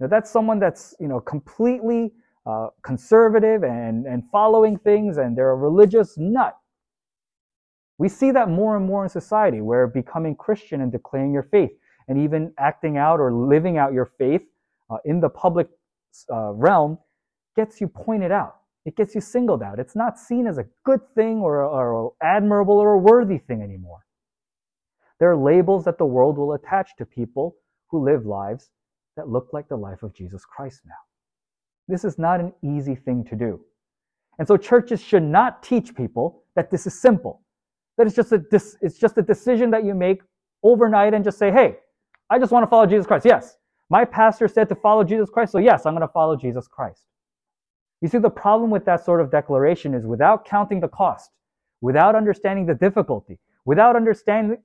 You 0.00 0.04
know, 0.04 0.08
that's 0.08 0.30
someone 0.30 0.58
that's, 0.58 0.94
you 0.98 1.08
know, 1.08 1.20
completely 1.20 2.12
uh, 2.48 2.68
conservative 2.82 3.62
and, 3.62 4.06
and 4.06 4.22
following 4.32 4.78
things 4.78 5.18
and 5.18 5.36
they're 5.36 5.50
a 5.50 5.56
religious 5.56 6.16
nut. 6.16 6.56
We 7.98 8.08
see 8.08 8.30
that 8.30 8.48
more 8.48 8.76
and 8.76 8.86
more 8.86 9.02
in 9.04 9.10
society 9.10 9.60
where 9.60 9.86
becoming 9.86 10.34
Christian 10.34 10.80
and 10.80 10.90
declaring 10.90 11.32
your 11.32 11.42
faith 11.42 11.72
and 12.06 12.18
even 12.18 12.54
acting 12.58 12.96
out 12.96 13.20
or 13.20 13.32
living 13.32 13.76
out 13.76 13.92
your 13.92 14.12
faith 14.18 14.42
uh, 14.88 14.96
in 15.04 15.20
the 15.20 15.28
public 15.28 15.68
uh, 16.32 16.52
realm 16.52 16.98
gets 17.54 17.80
you 17.80 17.88
pointed 17.88 18.32
out. 18.32 18.56
It 18.86 18.96
gets 18.96 19.14
you 19.14 19.20
singled 19.20 19.62
out. 19.62 19.78
It's 19.78 19.96
not 19.96 20.18
seen 20.18 20.46
as 20.46 20.56
a 20.56 20.64
good 20.84 21.00
thing 21.14 21.40
or, 21.40 21.62
or 21.62 22.12
admirable 22.22 22.78
or 22.78 22.94
a 22.94 22.98
worthy 22.98 23.36
thing 23.36 23.60
anymore. 23.60 24.06
There 25.20 25.30
are 25.30 25.36
labels 25.36 25.84
that 25.84 25.98
the 25.98 26.06
world 26.06 26.38
will 26.38 26.54
attach 26.54 26.96
to 26.96 27.04
people 27.04 27.56
who 27.90 28.02
live 28.02 28.24
lives 28.24 28.70
that 29.16 29.28
look 29.28 29.48
like 29.52 29.68
the 29.68 29.76
life 29.76 30.02
of 30.02 30.14
Jesus 30.14 30.44
Christ 30.46 30.80
now. 30.86 31.07
This 31.88 32.04
is 32.04 32.18
not 32.18 32.38
an 32.38 32.52
easy 32.62 32.94
thing 32.94 33.24
to 33.24 33.34
do. 33.34 33.60
And 34.38 34.46
so 34.46 34.56
churches 34.56 35.02
should 35.02 35.22
not 35.22 35.62
teach 35.62 35.94
people 35.94 36.42
that 36.54 36.70
this 36.70 36.86
is 36.86 37.00
simple. 37.00 37.42
That 37.96 38.06
it's 38.06 38.14
just 38.14 38.30
a, 38.32 38.44
it's 38.80 38.98
just 38.98 39.18
a 39.18 39.22
decision 39.22 39.70
that 39.72 39.84
you 39.84 39.94
make 39.94 40.22
overnight 40.62 41.14
and 41.14 41.24
just 41.24 41.38
say, 41.38 41.50
hey, 41.50 41.78
I 42.30 42.38
just 42.38 42.52
want 42.52 42.62
to 42.62 42.68
follow 42.68 42.86
Jesus 42.86 43.06
Christ. 43.06 43.24
Yes, 43.24 43.56
my 43.90 44.04
pastor 44.04 44.46
said 44.48 44.68
to 44.68 44.74
follow 44.74 45.02
Jesus 45.02 45.30
Christ, 45.30 45.52
so 45.52 45.58
yes, 45.58 45.86
I'm 45.86 45.94
going 45.94 46.06
to 46.06 46.12
follow 46.12 46.36
Jesus 46.36 46.68
Christ. 46.68 47.02
You 48.00 48.08
see, 48.08 48.18
the 48.18 48.30
problem 48.30 48.70
with 48.70 48.84
that 48.84 49.04
sort 49.04 49.20
of 49.20 49.30
declaration 49.30 49.94
is 49.94 50.06
without 50.06 50.44
counting 50.44 50.78
the 50.78 50.88
cost, 50.88 51.30
without 51.80 52.14
understanding 52.14 52.66
the 52.66 52.74
difficulty, 52.74 53.38
without 53.64 53.96
understanding 53.96 54.58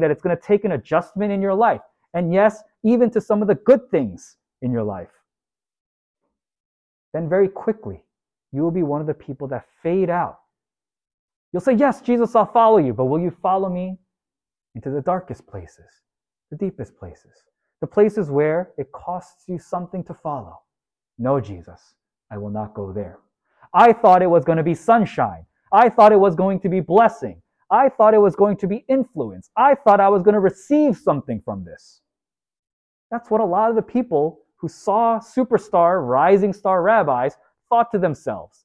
that 0.00 0.10
it's 0.10 0.22
going 0.22 0.36
to 0.36 0.42
take 0.42 0.64
an 0.64 0.72
adjustment 0.72 1.32
in 1.32 1.42
your 1.42 1.54
life, 1.54 1.82
and 2.14 2.32
yes, 2.32 2.62
even 2.84 3.10
to 3.10 3.20
some 3.20 3.42
of 3.42 3.48
the 3.48 3.54
good 3.56 3.90
things 3.90 4.36
in 4.62 4.72
your 4.72 4.84
life, 4.84 5.10
then 7.18 7.28
very 7.28 7.48
quickly 7.48 8.04
you 8.52 8.62
will 8.62 8.70
be 8.70 8.84
one 8.84 9.00
of 9.00 9.06
the 9.08 9.14
people 9.14 9.48
that 9.48 9.66
fade 9.82 10.08
out. 10.08 10.38
You'll 11.52 11.60
say, 11.60 11.74
Yes, 11.74 12.00
Jesus, 12.00 12.36
I'll 12.36 12.46
follow 12.46 12.78
you, 12.78 12.94
but 12.94 13.06
will 13.06 13.20
you 13.20 13.30
follow 13.42 13.68
me 13.68 13.98
into 14.76 14.90
the 14.90 15.00
darkest 15.00 15.46
places, 15.46 15.86
the 16.50 16.56
deepest 16.56 16.96
places, 16.96 17.32
the 17.80 17.86
places 17.86 18.30
where 18.30 18.70
it 18.78 18.92
costs 18.92 19.44
you 19.48 19.58
something 19.58 20.04
to 20.04 20.14
follow? 20.14 20.60
No, 21.18 21.40
Jesus, 21.40 21.94
I 22.30 22.38
will 22.38 22.50
not 22.50 22.74
go 22.74 22.92
there. 22.92 23.18
I 23.74 23.92
thought 23.92 24.22
it 24.22 24.30
was 24.30 24.44
going 24.44 24.58
to 24.58 24.62
be 24.62 24.74
sunshine. 24.74 25.44
I 25.72 25.88
thought 25.88 26.12
it 26.12 26.20
was 26.20 26.36
going 26.36 26.60
to 26.60 26.68
be 26.68 26.80
blessing. 26.80 27.42
I 27.70 27.88
thought 27.88 28.14
it 28.14 28.20
was 28.20 28.36
going 28.36 28.56
to 28.58 28.66
be 28.68 28.84
influence. 28.88 29.50
I 29.56 29.74
thought 29.74 30.00
I 30.00 30.08
was 30.08 30.22
going 30.22 30.34
to 30.34 30.40
receive 30.40 30.96
something 30.96 31.42
from 31.44 31.64
this. 31.64 32.00
That's 33.10 33.28
what 33.28 33.40
a 33.40 33.44
lot 33.44 33.70
of 33.70 33.76
the 33.76 33.82
people 33.82 34.40
who 34.58 34.68
saw 34.68 35.18
superstar, 35.18 36.06
rising 36.06 36.52
star 36.52 36.82
rabbis 36.82 37.36
thought 37.68 37.90
to 37.92 37.98
themselves 37.98 38.64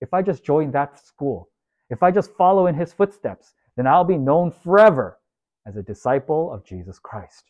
if 0.00 0.14
I 0.14 0.22
just 0.22 0.44
join 0.44 0.70
that 0.72 0.98
school, 1.04 1.50
if 1.90 2.02
I 2.02 2.10
just 2.10 2.32
follow 2.34 2.66
in 2.66 2.74
his 2.74 2.92
footsteps, 2.92 3.54
then 3.76 3.86
I'll 3.86 4.04
be 4.04 4.16
known 4.16 4.50
forever 4.50 5.18
as 5.66 5.76
a 5.76 5.82
disciple 5.82 6.52
of 6.52 6.64
Jesus 6.64 6.98
Christ. 6.98 7.44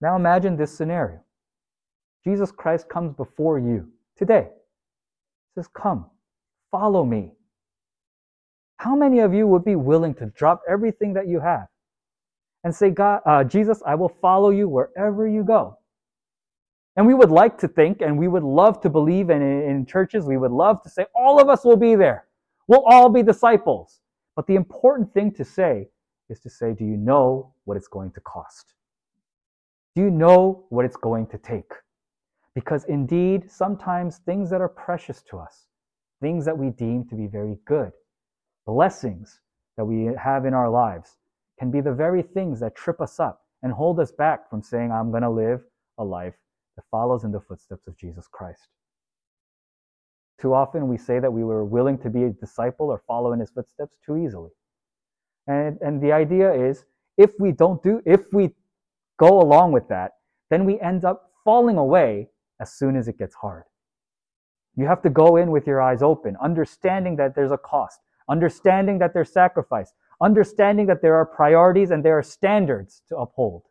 Now 0.00 0.16
imagine 0.16 0.56
this 0.56 0.76
scenario 0.76 1.20
Jesus 2.24 2.50
Christ 2.50 2.88
comes 2.88 3.14
before 3.14 3.58
you 3.58 3.88
today. 4.16 4.48
He 4.50 5.60
says, 5.60 5.68
Come, 5.68 6.06
follow 6.70 7.04
me. 7.04 7.32
How 8.76 8.94
many 8.94 9.20
of 9.20 9.34
you 9.34 9.46
would 9.46 9.64
be 9.64 9.76
willing 9.76 10.14
to 10.14 10.26
drop 10.26 10.62
everything 10.68 11.14
that 11.14 11.26
you 11.26 11.40
have 11.40 11.66
and 12.64 12.74
say, 12.74 12.90
God, 12.90 13.20
uh, 13.26 13.44
Jesus, 13.44 13.82
I 13.86 13.94
will 13.94 14.08
follow 14.08 14.50
you 14.50 14.68
wherever 14.68 15.26
you 15.26 15.44
go. 15.44 15.78
And 16.96 17.06
we 17.06 17.14
would 17.14 17.30
like 17.30 17.56
to 17.58 17.68
think 17.68 18.00
and 18.00 18.18
we 18.18 18.26
would 18.26 18.42
love 18.42 18.80
to 18.80 18.90
believe 18.90 19.30
in, 19.30 19.40
in 19.40 19.86
churches, 19.86 20.24
we 20.26 20.36
would 20.36 20.50
love 20.50 20.82
to 20.82 20.90
say, 20.90 21.06
all 21.14 21.40
of 21.40 21.48
us 21.48 21.64
will 21.64 21.76
be 21.76 21.94
there. 21.94 22.26
We'll 22.66 22.84
all 22.84 23.08
be 23.08 23.22
disciples. 23.22 24.00
But 24.34 24.46
the 24.46 24.56
important 24.56 25.12
thing 25.12 25.32
to 25.32 25.44
say 25.44 25.88
is 26.28 26.40
to 26.40 26.50
say, 26.50 26.74
do 26.74 26.84
you 26.84 26.96
know 26.96 27.54
what 27.64 27.76
it's 27.76 27.88
going 27.88 28.10
to 28.12 28.20
cost? 28.20 28.74
Do 29.94 30.02
you 30.02 30.10
know 30.10 30.64
what 30.70 30.84
it's 30.84 30.96
going 30.96 31.28
to 31.28 31.38
take? 31.38 31.72
Because 32.54 32.84
indeed, 32.86 33.48
sometimes 33.48 34.18
things 34.18 34.50
that 34.50 34.60
are 34.60 34.68
precious 34.68 35.22
to 35.30 35.38
us, 35.38 35.66
things 36.20 36.44
that 36.44 36.58
we 36.58 36.70
deem 36.70 37.04
to 37.04 37.14
be 37.14 37.28
very 37.28 37.56
good, 37.64 37.92
blessings 38.66 39.40
that 39.76 39.84
we 39.84 40.10
have 40.20 40.44
in 40.44 40.54
our 40.54 40.68
lives, 40.68 41.17
can 41.58 41.70
be 41.70 41.80
the 41.80 41.92
very 41.92 42.22
things 42.22 42.60
that 42.60 42.74
trip 42.74 43.00
us 43.00 43.18
up 43.20 43.42
and 43.62 43.72
hold 43.72 43.98
us 44.00 44.12
back 44.12 44.48
from 44.48 44.62
saying, 44.62 44.92
I'm 44.92 45.10
going 45.10 45.22
to 45.22 45.30
live 45.30 45.60
a 45.98 46.04
life 46.04 46.34
that 46.76 46.84
follows 46.90 47.24
in 47.24 47.32
the 47.32 47.40
footsteps 47.40 47.86
of 47.86 47.96
Jesus 47.96 48.28
Christ. 48.30 48.68
Too 50.40 50.54
often 50.54 50.86
we 50.86 50.96
say 50.96 51.18
that 51.18 51.32
we 51.32 51.42
were 51.42 51.64
willing 51.64 51.98
to 51.98 52.10
be 52.10 52.24
a 52.24 52.30
disciple 52.30 52.86
or 52.86 53.02
follow 53.06 53.32
in 53.32 53.40
his 53.40 53.50
footsteps 53.50 53.96
too 54.04 54.16
easily. 54.16 54.50
And, 55.48 55.78
and 55.80 56.00
the 56.00 56.12
idea 56.12 56.52
is 56.52 56.84
if 57.16 57.32
we 57.40 57.50
don't 57.50 57.82
do, 57.82 58.00
if 58.06 58.20
we 58.32 58.50
go 59.18 59.40
along 59.40 59.72
with 59.72 59.88
that, 59.88 60.12
then 60.50 60.64
we 60.64 60.80
end 60.80 61.04
up 61.04 61.32
falling 61.44 61.76
away 61.76 62.28
as 62.60 62.72
soon 62.72 62.96
as 62.96 63.08
it 63.08 63.18
gets 63.18 63.34
hard. 63.34 63.64
You 64.76 64.86
have 64.86 65.02
to 65.02 65.10
go 65.10 65.36
in 65.36 65.50
with 65.50 65.66
your 65.66 65.82
eyes 65.82 66.02
open, 66.02 66.36
understanding 66.40 67.16
that 67.16 67.34
there's 67.34 67.50
a 67.50 67.58
cost, 67.58 67.98
understanding 68.28 68.98
that 69.00 69.12
there's 69.12 69.32
sacrifice, 69.32 69.92
understanding 70.20 70.86
that 70.86 71.02
there 71.02 71.16
are 71.16 71.26
priorities 71.26 71.90
and 71.90 72.04
there 72.04 72.18
are 72.18 72.22
standards 72.22 73.02
to 73.08 73.16
uphold 73.16 73.62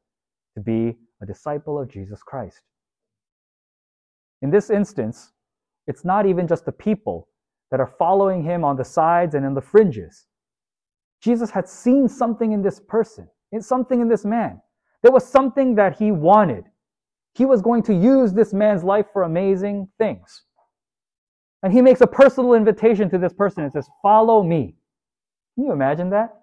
to 0.55 0.61
be 0.61 0.97
a 1.21 1.25
disciple 1.25 1.79
of 1.79 1.89
Jesus 1.89 2.21
Christ. 2.23 2.61
In 4.41 4.49
this 4.51 4.69
instance, 4.69 5.31
it's 5.87 6.05
not 6.05 6.25
even 6.25 6.47
just 6.47 6.65
the 6.65 6.71
people 6.71 7.27
that 7.71 7.79
are 7.79 7.93
following 7.99 8.43
him 8.43 8.63
on 8.63 8.77
the 8.77 8.85
sides 8.85 9.35
and 9.35 9.45
in 9.45 9.53
the 9.53 9.61
fringes. 9.61 10.25
Jesus 11.21 11.49
had 11.49 11.67
seen 11.67 12.07
something 12.07 12.51
in 12.51 12.61
this 12.61 12.79
person, 12.79 13.27
in 13.51 13.61
something 13.61 13.99
in 13.99 14.07
this 14.07 14.25
man. 14.25 14.61
There 15.01 15.11
was 15.11 15.27
something 15.27 15.75
that 15.75 15.97
he 15.97 16.11
wanted. 16.11 16.65
He 17.33 17.45
was 17.45 17.61
going 17.61 17.83
to 17.83 17.93
use 17.93 18.33
this 18.33 18.53
man's 18.53 18.83
life 18.83 19.07
for 19.13 19.23
amazing 19.23 19.89
things. 19.97 20.43
And 21.63 21.73
he 21.73 21.81
makes 21.81 22.01
a 22.01 22.07
personal 22.07 22.53
invitation 22.53 23.09
to 23.09 23.17
this 23.17 23.33
person 23.33 23.63
and 23.63 23.71
says, 23.71 23.89
Follow 24.01 24.43
me. 24.43 24.75
Can 25.57 25.65
you 25.65 25.71
imagine 25.71 26.11
that? 26.11 26.35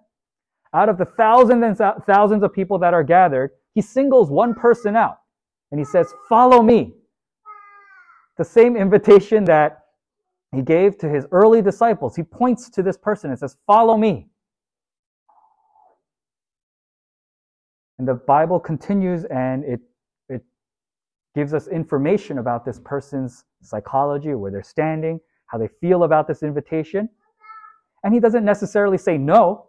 Out 0.73 0.89
of 0.89 0.97
the 0.97 1.05
thousands 1.05 1.63
and 1.63 2.05
thousands 2.05 2.43
of 2.43 2.51
people 2.51 2.77
that 2.79 2.93
are 2.93 3.01
gathered, 3.03 3.51
he 3.73 3.81
singles 3.81 4.29
one 4.29 4.53
person 4.53 4.97
out 4.97 5.19
and 5.71 5.79
he 5.79 5.85
says, 5.85 6.13
Follow 6.27 6.61
me. 6.61 6.93
The 8.37 8.43
same 8.43 8.75
invitation 8.75 9.45
that 9.45 9.85
he 10.53 10.61
gave 10.61 10.97
to 10.97 11.07
his 11.07 11.25
early 11.31 11.61
disciples. 11.61 12.17
He 12.17 12.23
points 12.23 12.69
to 12.71 12.83
this 12.83 12.97
person 12.97 13.29
and 13.29 13.39
says, 13.39 13.55
Follow 13.65 13.95
me. 13.95 14.27
And 17.97 18.05
the 18.05 18.15
Bible 18.15 18.59
continues 18.59 19.23
and 19.23 19.63
it, 19.63 19.79
it 20.27 20.43
gives 21.35 21.53
us 21.53 21.69
information 21.69 22.39
about 22.39 22.65
this 22.65 22.81
person's 22.83 23.45
psychology, 23.61 24.33
where 24.33 24.51
they're 24.51 24.61
standing, 24.61 25.21
how 25.45 25.57
they 25.57 25.69
feel 25.79 26.03
about 26.03 26.27
this 26.27 26.43
invitation. 26.43 27.07
And 28.05 28.13
he 28.13 28.19
doesn't 28.19 28.45
necessarily 28.45 28.99
say 28.99 29.17
no. 29.17 29.65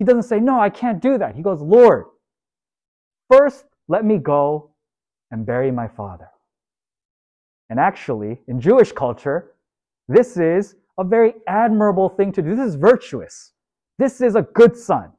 He 0.00 0.04
doesn't 0.04 0.24
say, 0.24 0.40
No, 0.40 0.60
I 0.60 0.68
can't 0.68 1.00
do 1.00 1.16
that. 1.18 1.36
He 1.36 1.42
goes, 1.42 1.62
Lord, 1.62 2.06
first 3.30 3.64
let 3.88 4.04
me 4.04 4.18
go 4.18 4.72
and 5.30 5.46
bury 5.46 5.70
my 5.70 5.86
father. 5.86 6.28
And 7.70 7.78
actually, 7.78 8.40
in 8.48 8.60
Jewish 8.60 8.90
culture, 8.90 9.52
this 10.08 10.36
is 10.36 10.74
a 10.98 11.04
very 11.04 11.34
admirable 11.46 12.08
thing 12.08 12.32
to 12.32 12.42
do. 12.42 12.56
This 12.56 12.70
is 12.70 12.74
virtuous. 12.74 13.52
This 13.98 14.20
is 14.20 14.34
a 14.34 14.42
good 14.42 14.76
son. 14.76 15.12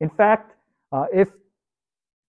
In 0.00 0.10
fact, 0.10 0.56
uh, 0.90 1.06
if 1.14 1.28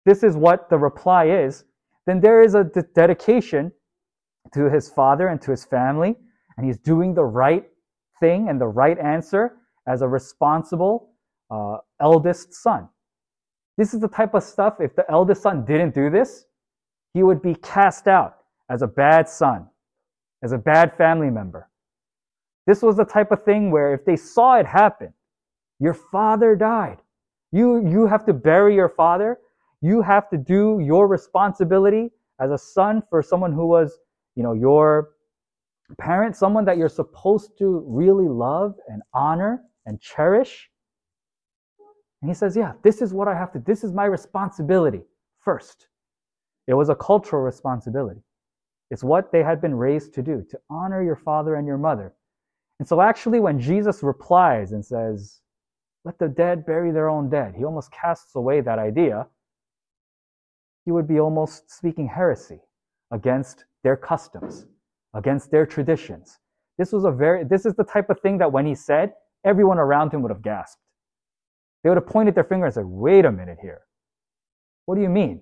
this 0.06 0.24
is 0.24 0.36
what 0.36 0.70
the 0.70 0.78
reply 0.78 1.28
is, 1.28 1.64
then 2.06 2.20
there 2.20 2.42
is 2.42 2.54
a 2.56 2.66
de- 2.66 2.84
dedication 2.94 3.72
to 4.54 4.70
his 4.70 4.90
father 4.90 5.30
and 5.30 5.42
to 5.42 5.52
his 5.52 5.64
family, 5.64 6.18
and 6.58 6.66
he's 6.66 6.78
doing 6.78 7.14
the 7.14 7.24
right 7.24 7.64
thing 8.24 8.48
and 8.48 8.60
the 8.60 8.68
right 8.68 8.98
answer 9.00 9.58
as 9.86 10.02
a 10.02 10.08
responsible 10.08 11.10
uh, 11.52 11.78
eldest 12.00 12.54
son. 12.54 12.88
This 13.78 13.94
is 13.94 14.00
the 14.00 14.08
type 14.08 14.34
of 14.34 14.44
stuff, 14.44 14.76
if 14.80 14.96
the 14.96 15.06
eldest 15.12 15.42
son 15.42 15.66
didn't 15.66 15.94
do 15.94 16.10
this, 16.10 16.46
he 17.14 17.22
would 17.22 17.42
be 17.42 17.56
cast 17.56 18.08
out 18.08 18.38
as 18.70 18.82
a 18.82 18.88
bad 18.88 19.28
son, 19.28 19.68
as 20.42 20.54
a 20.54 20.58
bad 20.58 20.96
family 20.96 21.30
member. 21.30 21.70
This 22.66 22.82
was 22.82 22.96
the 22.96 23.04
type 23.04 23.32
of 23.32 23.44
thing 23.44 23.72
where 23.72 23.94
if 23.94 24.06
they 24.06 24.16
saw 24.16 24.56
it 24.56 24.66
happen, 24.66 25.14
your 25.80 25.94
father 25.94 26.56
died. 26.56 27.00
You, 27.52 27.86
you 27.86 28.08
have 28.08 28.26
to 28.28 28.34
bury 28.34 28.74
your 28.74 28.90
father. 28.90 29.40
You 29.82 30.02
have 30.02 30.30
to 30.30 30.38
do 30.38 30.80
your 30.82 31.08
responsibility 31.08 32.12
as 32.40 32.52
a 32.52 32.58
son 32.58 33.04
for 33.10 33.22
someone 33.22 33.52
who 33.52 33.68
was, 33.68 34.00
you 34.36 34.44
know, 34.44 34.54
your 34.54 35.13
parent, 35.98 36.36
someone 36.36 36.66
that 36.66 36.78
you're 36.78 36.90
supposed 36.90 37.58
to 37.60 37.84
really 37.88 38.28
love 38.28 38.76
and 38.88 39.02
honor 39.14 39.62
and 39.86 40.00
cherish. 40.00 40.70
And 42.22 42.30
he 42.30 42.36
says, 42.36 42.56
Yeah, 42.56 42.74
this 42.84 43.02
is 43.02 43.14
what 43.14 43.28
I 43.28 43.36
have 43.36 43.52
to, 43.54 43.60
this 43.60 43.84
is 43.84 43.92
my 43.92 44.06
responsibility 44.06 45.02
first. 45.40 45.88
It 46.68 46.74
was 46.74 46.90
a 46.90 46.96
cultural 46.96 47.42
responsibility. 47.42 48.22
It's 48.90 49.04
what 49.04 49.32
they 49.32 49.44
had 49.44 49.60
been 49.60 49.76
raised 49.76 50.14
to 50.14 50.22
do, 50.22 50.46
to 50.50 50.60
honor 50.70 51.04
your 51.04 51.16
father 51.16 51.56
and 51.56 51.68
your 51.68 51.78
mother. 51.78 52.14
And 52.80 52.88
so, 52.88 53.02
actually, 53.02 53.40
when 53.40 53.60
Jesus 53.60 54.04
replies 54.04 54.72
and 54.72 54.86
says, 54.86 55.42
Let 56.06 56.20
the 56.20 56.28
dead 56.28 56.66
bury 56.66 56.92
their 56.92 57.10
own 57.10 57.30
dead, 57.30 57.56
he 57.58 57.66
almost 57.66 57.92
casts 57.92 58.36
away 58.36 58.62
that 58.62 58.80
idea. 58.80 59.28
He 60.86 60.92
would 60.92 61.08
be 61.08 61.20
almost 61.20 61.72
speaking 61.72 62.08
heresy 62.08 62.60
against 63.12 63.66
their 63.84 63.96
customs, 63.96 64.66
against 65.14 65.52
their 65.52 65.66
traditions. 65.66 66.40
This 66.78 66.92
was 66.92 67.04
a 67.04 67.12
very, 67.12 67.44
this 67.44 67.66
is 67.66 67.76
the 67.76 67.84
type 67.84 68.10
of 68.10 68.20
thing 68.20 68.38
that 68.40 68.52
when 68.52 68.66
he 68.66 68.76
said, 68.76 69.14
everyone 69.46 69.78
around 69.78 70.14
him 70.14 70.22
would 70.22 70.32
have 70.32 70.42
gasped. 70.42 70.82
They 71.84 71.90
would 71.90 71.98
have 71.98 72.08
pointed 72.08 72.34
their 72.36 72.44
finger 72.44 72.66
and 72.66 72.74
said, 72.74 72.86
Wait 72.86 73.26
a 73.26 73.32
minute 73.32 73.58
here. 73.62 73.82
What 74.86 74.96
do 74.96 75.02
you 75.02 75.10
mean? 75.10 75.42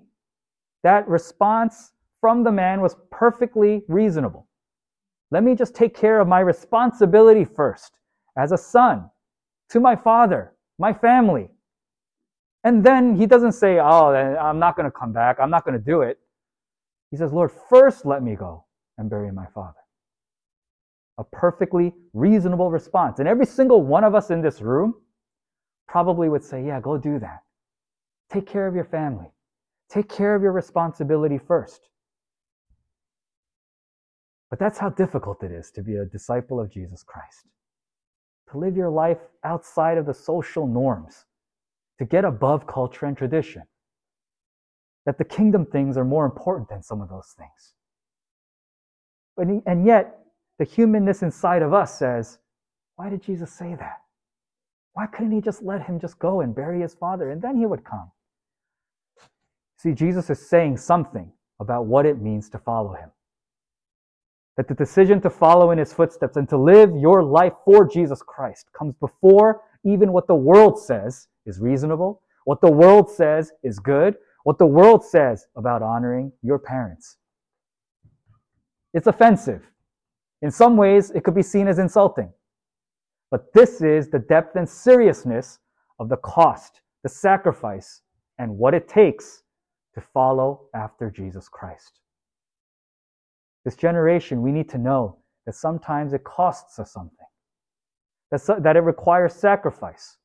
That 0.83 1.07
response 1.07 1.91
from 2.19 2.43
the 2.43 2.51
man 2.51 2.81
was 2.81 2.95
perfectly 3.11 3.83
reasonable. 3.87 4.47
Let 5.29 5.43
me 5.43 5.55
just 5.55 5.75
take 5.75 5.95
care 5.95 6.19
of 6.19 6.27
my 6.27 6.39
responsibility 6.39 7.45
first 7.45 7.99
as 8.37 8.51
a 8.51 8.57
son 8.57 9.09
to 9.69 9.79
my 9.79 9.95
father, 9.95 10.53
my 10.77 10.93
family. 10.93 11.49
And 12.63 12.83
then 12.83 13.15
he 13.15 13.25
doesn't 13.25 13.53
say, 13.53 13.79
Oh, 13.79 14.13
I'm 14.13 14.59
not 14.59 14.75
going 14.75 14.85
to 14.85 14.91
come 14.91 15.13
back. 15.13 15.37
I'm 15.39 15.49
not 15.49 15.63
going 15.63 15.77
to 15.77 15.83
do 15.83 16.01
it. 16.01 16.19
He 17.11 17.17
says, 17.17 17.31
Lord, 17.31 17.51
first 17.69 18.05
let 18.05 18.23
me 18.23 18.35
go 18.35 18.65
and 18.97 19.09
bury 19.09 19.31
my 19.31 19.45
father. 19.53 19.79
A 21.17 21.23
perfectly 21.23 21.93
reasonable 22.13 22.71
response. 22.71 23.19
And 23.19 23.27
every 23.27 23.45
single 23.45 23.83
one 23.83 24.03
of 24.03 24.15
us 24.15 24.31
in 24.31 24.41
this 24.41 24.61
room 24.61 24.95
probably 25.87 26.29
would 26.29 26.43
say, 26.43 26.65
Yeah, 26.65 26.79
go 26.79 26.97
do 26.97 27.19
that. 27.19 27.41
Take 28.31 28.47
care 28.47 28.67
of 28.67 28.75
your 28.75 28.85
family. 28.85 29.27
Take 29.89 30.07
care 30.07 30.35
of 30.35 30.41
your 30.41 30.53
responsibility 30.53 31.37
first. 31.37 31.89
But 34.49 34.59
that's 34.59 34.77
how 34.77 34.89
difficult 34.89 35.43
it 35.43 35.51
is 35.51 35.71
to 35.71 35.81
be 35.81 35.95
a 35.95 36.05
disciple 36.05 36.59
of 36.59 36.71
Jesus 36.71 37.03
Christ. 37.03 37.47
To 38.51 38.57
live 38.57 38.75
your 38.75 38.89
life 38.89 39.19
outside 39.43 39.97
of 39.97 40.05
the 40.05 40.13
social 40.13 40.67
norms, 40.67 41.25
to 41.99 42.05
get 42.05 42.25
above 42.25 42.67
culture 42.67 43.05
and 43.05 43.17
tradition. 43.17 43.63
That 45.05 45.17
the 45.17 45.25
kingdom 45.25 45.65
things 45.65 45.97
are 45.97 46.05
more 46.05 46.25
important 46.25 46.69
than 46.69 46.83
some 46.83 47.01
of 47.01 47.09
those 47.09 47.33
things. 47.37 47.73
But, 49.35 49.47
and 49.65 49.85
yet, 49.85 50.19
the 50.59 50.65
humanness 50.65 51.23
inside 51.23 51.61
of 51.61 51.73
us 51.73 51.97
says, 51.97 52.37
why 52.95 53.09
did 53.09 53.23
Jesus 53.23 53.51
say 53.51 53.75
that? 53.75 54.01
Why 54.93 55.07
couldn't 55.07 55.31
he 55.31 55.41
just 55.41 55.63
let 55.63 55.83
him 55.83 55.99
just 55.99 56.19
go 56.19 56.41
and 56.41 56.53
bury 56.53 56.81
his 56.81 56.93
father 56.93 57.31
and 57.31 57.41
then 57.41 57.57
he 57.57 57.65
would 57.65 57.83
come? 57.83 58.11
See, 59.77 59.93
Jesus 59.93 60.29
is 60.29 60.47
saying 60.47 60.77
something 60.77 61.31
about 61.59 61.85
what 61.85 62.05
it 62.05 62.21
means 62.21 62.49
to 62.49 62.59
follow 62.59 62.93
him 62.93 63.09
that 64.57 64.67
the 64.67 64.73
decision 64.73 65.21
to 65.21 65.29
follow 65.29 65.71
in 65.71 65.77
his 65.77 65.93
footsteps 65.93 66.37
and 66.37 66.47
to 66.49 66.57
live 66.57 66.91
your 66.95 67.23
life 67.23 67.53
for 67.65 67.87
Jesus 67.87 68.21
Christ 68.21 68.67
comes 68.77 68.93
before 68.99 69.61
even 69.83 70.11
what 70.11 70.27
the 70.27 70.35
world 70.35 70.79
says 70.79 71.27
is 71.45 71.59
reasonable, 71.59 72.21
what 72.45 72.61
the 72.61 72.71
world 72.71 73.09
says 73.09 73.51
is 73.63 73.79
good, 73.79 74.15
what 74.43 74.57
the 74.57 74.65
world 74.65 75.03
says 75.03 75.47
about 75.55 75.81
honoring 75.81 76.31
your 76.43 76.59
parents. 76.59 77.17
It's 78.93 79.07
offensive. 79.07 79.63
In 80.41 80.51
some 80.51 80.75
ways, 80.75 81.11
it 81.11 81.23
could 81.23 81.35
be 81.35 81.43
seen 81.43 81.67
as 81.67 81.79
insulting. 81.79 82.31
But 83.29 83.53
this 83.53 83.81
is 83.81 84.09
the 84.09 84.19
depth 84.19 84.55
and 84.55 84.67
seriousness 84.67 85.59
of 85.99 86.09
the 86.09 86.17
cost, 86.17 86.81
the 87.03 87.09
sacrifice, 87.09 88.01
and 88.39 88.57
what 88.57 88.73
it 88.73 88.87
takes 88.87 89.43
to 89.93 90.01
follow 90.01 90.63
after 90.73 91.09
Jesus 91.09 91.47
Christ. 91.47 91.99
This 93.63 93.75
generation, 93.75 94.41
we 94.41 94.51
need 94.51 94.69
to 94.69 94.77
know 94.77 95.17
that 95.45 95.55
sometimes 95.55 96.13
it 96.13 96.23
costs 96.23 96.79
us 96.79 96.91
something, 96.91 97.17
that, 98.31 98.63
that 98.63 98.75
it 98.75 98.81
requires 98.81 99.33
sacrifice, 99.33 100.17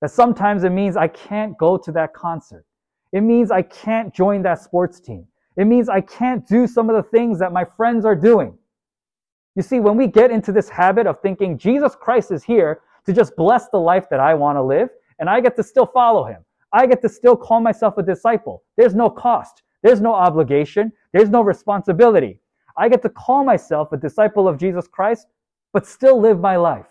that 0.00 0.10
sometimes 0.10 0.64
it 0.64 0.70
means 0.70 0.96
I 0.96 1.08
can't 1.08 1.56
go 1.58 1.76
to 1.76 1.92
that 1.92 2.14
concert. 2.14 2.64
It 3.12 3.22
means 3.22 3.50
I 3.50 3.62
can't 3.62 4.14
join 4.14 4.42
that 4.42 4.60
sports 4.60 5.00
team. 5.00 5.26
It 5.56 5.66
means 5.66 5.88
I 5.88 6.00
can't 6.00 6.46
do 6.48 6.66
some 6.66 6.90
of 6.90 6.96
the 6.96 7.08
things 7.10 7.38
that 7.38 7.52
my 7.52 7.64
friends 7.64 8.04
are 8.04 8.16
doing. 8.16 8.56
You 9.54 9.62
see, 9.62 9.78
when 9.78 9.96
we 9.96 10.08
get 10.08 10.30
into 10.30 10.50
this 10.50 10.68
habit 10.68 11.06
of 11.06 11.20
thinking 11.20 11.56
Jesus 11.56 11.94
Christ 11.94 12.32
is 12.32 12.42
here 12.42 12.80
to 13.06 13.12
just 13.12 13.36
bless 13.36 13.68
the 13.68 13.78
life 13.78 14.08
that 14.10 14.18
I 14.18 14.34
want 14.34 14.56
to 14.56 14.62
live, 14.62 14.88
and 15.20 15.30
I 15.30 15.40
get 15.40 15.54
to 15.56 15.62
still 15.62 15.86
follow 15.86 16.24
him, 16.24 16.44
I 16.72 16.86
get 16.86 17.00
to 17.02 17.08
still 17.08 17.36
call 17.36 17.60
myself 17.60 17.98
a 17.98 18.02
disciple. 18.02 18.64
There's 18.76 18.96
no 18.96 19.08
cost, 19.08 19.62
there's 19.82 20.00
no 20.00 20.12
obligation, 20.12 20.92
there's 21.12 21.30
no 21.30 21.42
responsibility. 21.42 22.40
I 22.76 22.88
get 22.88 23.02
to 23.02 23.08
call 23.08 23.44
myself 23.44 23.92
a 23.92 23.96
disciple 23.96 24.48
of 24.48 24.58
Jesus 24.58 24.88
Christ, 24.88 25.28
but 25.72 25.86
still 25.86 26.20
live 26.20 26.40
my 26.40 26.56
life. 26.56 26.88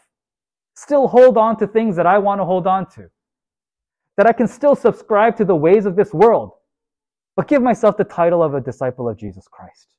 Still 0.76 1.08
hold 1.08 1.38
on 1.38 1.58
to 1.58 1.68
things 1.68 1.98
that 1.98 2.08
I 2.08 2.18
want 2.18 2.40
to 2.40 2.46
hold 2.46 2.66
on 2.66 2.90
to. 2.92 3.10
That 4.16 4.28
I 4.28 4.32
can 4.32 4.48
still 4.48 4.76
subscribe 4.76 5.36
to 5.38 5.46
the 5.46 5.56
ways 5.56 5.86
of 5.86 5.98
this 5.98 6.14
world, 6.14 6.54
but 7.36 7.48
give 7.48 7.62
myself 7.62 7.98
the 7.98 8.04
title 8.04 8.44
of 8.44 8.54
a 8.54 8.62
disciple 8.62 9.10
of 9.10 9.18
Jesus 9.18 9.48
Christ. 9.50 9.96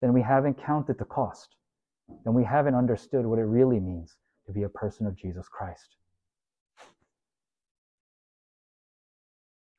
Then 0.00 0.12
we 0.12 0.22
haven't 0.22 0.62
counted 0.62 0.98
the 0.98 1.04
cost. 1.04 1.56
Then 2.24 2.34
we 2.34 2.44
haven't 2.44 2.74
understood 2.74 3.24
what 3.24 3.38
it 3.38 3.44
really 3.44 3.80
means 3.80 4.16
to 4.46 4.52
be 4.52 4.62
a 4.62 4.68
person 4.68 5.06
of 5.06 5.16
Jesus 5.16 5.48
Christ. 5.48 5.96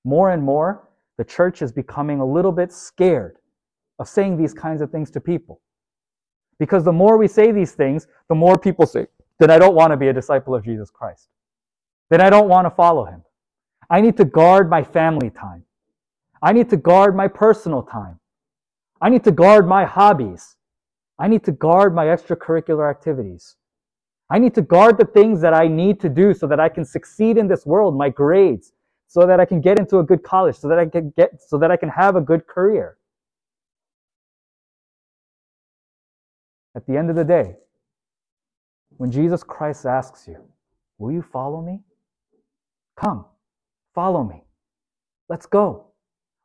More 0.04 0.32
and 0.32 0.44
more, 0.44 0.90
the 1.18 1.24
church 1.24 1.62
is 1.62 1.72
becoming 1.72 2.20
a 2.20 2.26
little 2.26 2.52
bit 2.52 2.72
scared 2.72 3.38
of 4.00 4.08
saying 4.08 4.38
these 4.38 4.54
kinds 4.54 4.82
of 4.82 4.92
things 4.92 5.10
to 5.12 5.22
people. 5.22 5.62
Because 6.60 6.84
the 6.84 6.92
more 6.92 7.18
we 7.18 7.28
say 7.28 7.52
these 7.52 7.74
things, 7.74 8.08
the 8.30 8.36
more 8.36 8.58
people 8.58 8.86
say, 8.86 9.08
then 9.40 9.52
I 9.52 9.58
don't 9.58 9.76
want 9.76 9.92
to 9.92 9.98
be 9.98 10.08
a 10.08 10.14
disciple 10.14 10.56
of 10.56 10.64
Jesus 10.64 10.90
Christ. 10.90 11.30
Then 12.10 12.22
I 12.22 12.30
don't 12.30 12.48
want 12.48 12.66
to 12.66 12.72
follow 12.72 13.06
him. 13.06 13.24
I 13.90 14.02
need 14.02 14.18
to 14.18 14.26
guard 14.26 14.70
my 14.70 14.84
family 14.84 15.30
time. 15.30 15.64
I 16.42 16.54
need 16.54 16.70
to 16.70 16.78
guard 16.78 17.16
my 17.16 17.28
personal 17.28 17.84
time. 17.84 18.20
I 19.02 19.10
need 19.10 19.24
to 19.26 19.32
guard 19.32 19.68
my 19.68 19.86
hobbies. 19.86 20.56
I 21.20 21.28
need 21.28 21.44
to 21.46 21.52
guard 21.52 21.96
my 21.96 22.06
extracurricular 22.06 22.90
activities. 22.90 23.56
I 24.30 24.40
need 24.40 24.56
to 24.56 24.62
guard 24.62 24.98
the 24.98 25.06
things 25.06 25.42
that 25.42 25.54
I 25.54 25.68
need 25.68 26.00
to 26.02 26.10
do 26.10 26.34
so 26.34 26.48
that 26.48 26.60
I 26.60 26.70
can 26.70 26.84
succeed 26.84 27.38
in 27.38 27.48
this 27.48 27.66
world, 27.66 27.96
my 27.96 28.10
grades, 28.10 28.74
so 29.08 29.26
that 29.28 29.40
I 29.40 29.46
can 29.46 29.62
get 29.62 29.80
into 29.80 30.00
a 30.00 30.04
good 30.04 30.24
college, 30.24 30.56
so 30.56 30.68
that 30.68 30.80
I 30.80 30.86
can 30.88 31.14
get, 31.16 31.42
so 31.42 31.58
that 31.60 31.72
I 31.72 31.78
can 31.78 31.90
have 31.90 32.16
a 32.16 32.22
good 32.22 32.48
career. 32.48 32.98
At 36.76 36.86
the 36.88 36.98
end 36.98 37.10
of 37.10 37.16
the 37.16 37.24
day, 37.24 37.56
when 38.98 39.12
Jesus 39.12 39.44
Christ 39.44 39.86
asks 39.86 40.28
you, 40.28 40.44
Will 40.98 41.12
you 41.12 41.22
follow 41.22 41.62
me? 41.62 41.82
Come, 43.00 43.26
follow 43.96 44.24
me. 44.24 44.44
Let's 45.30 45.48
go. 45.48 45.88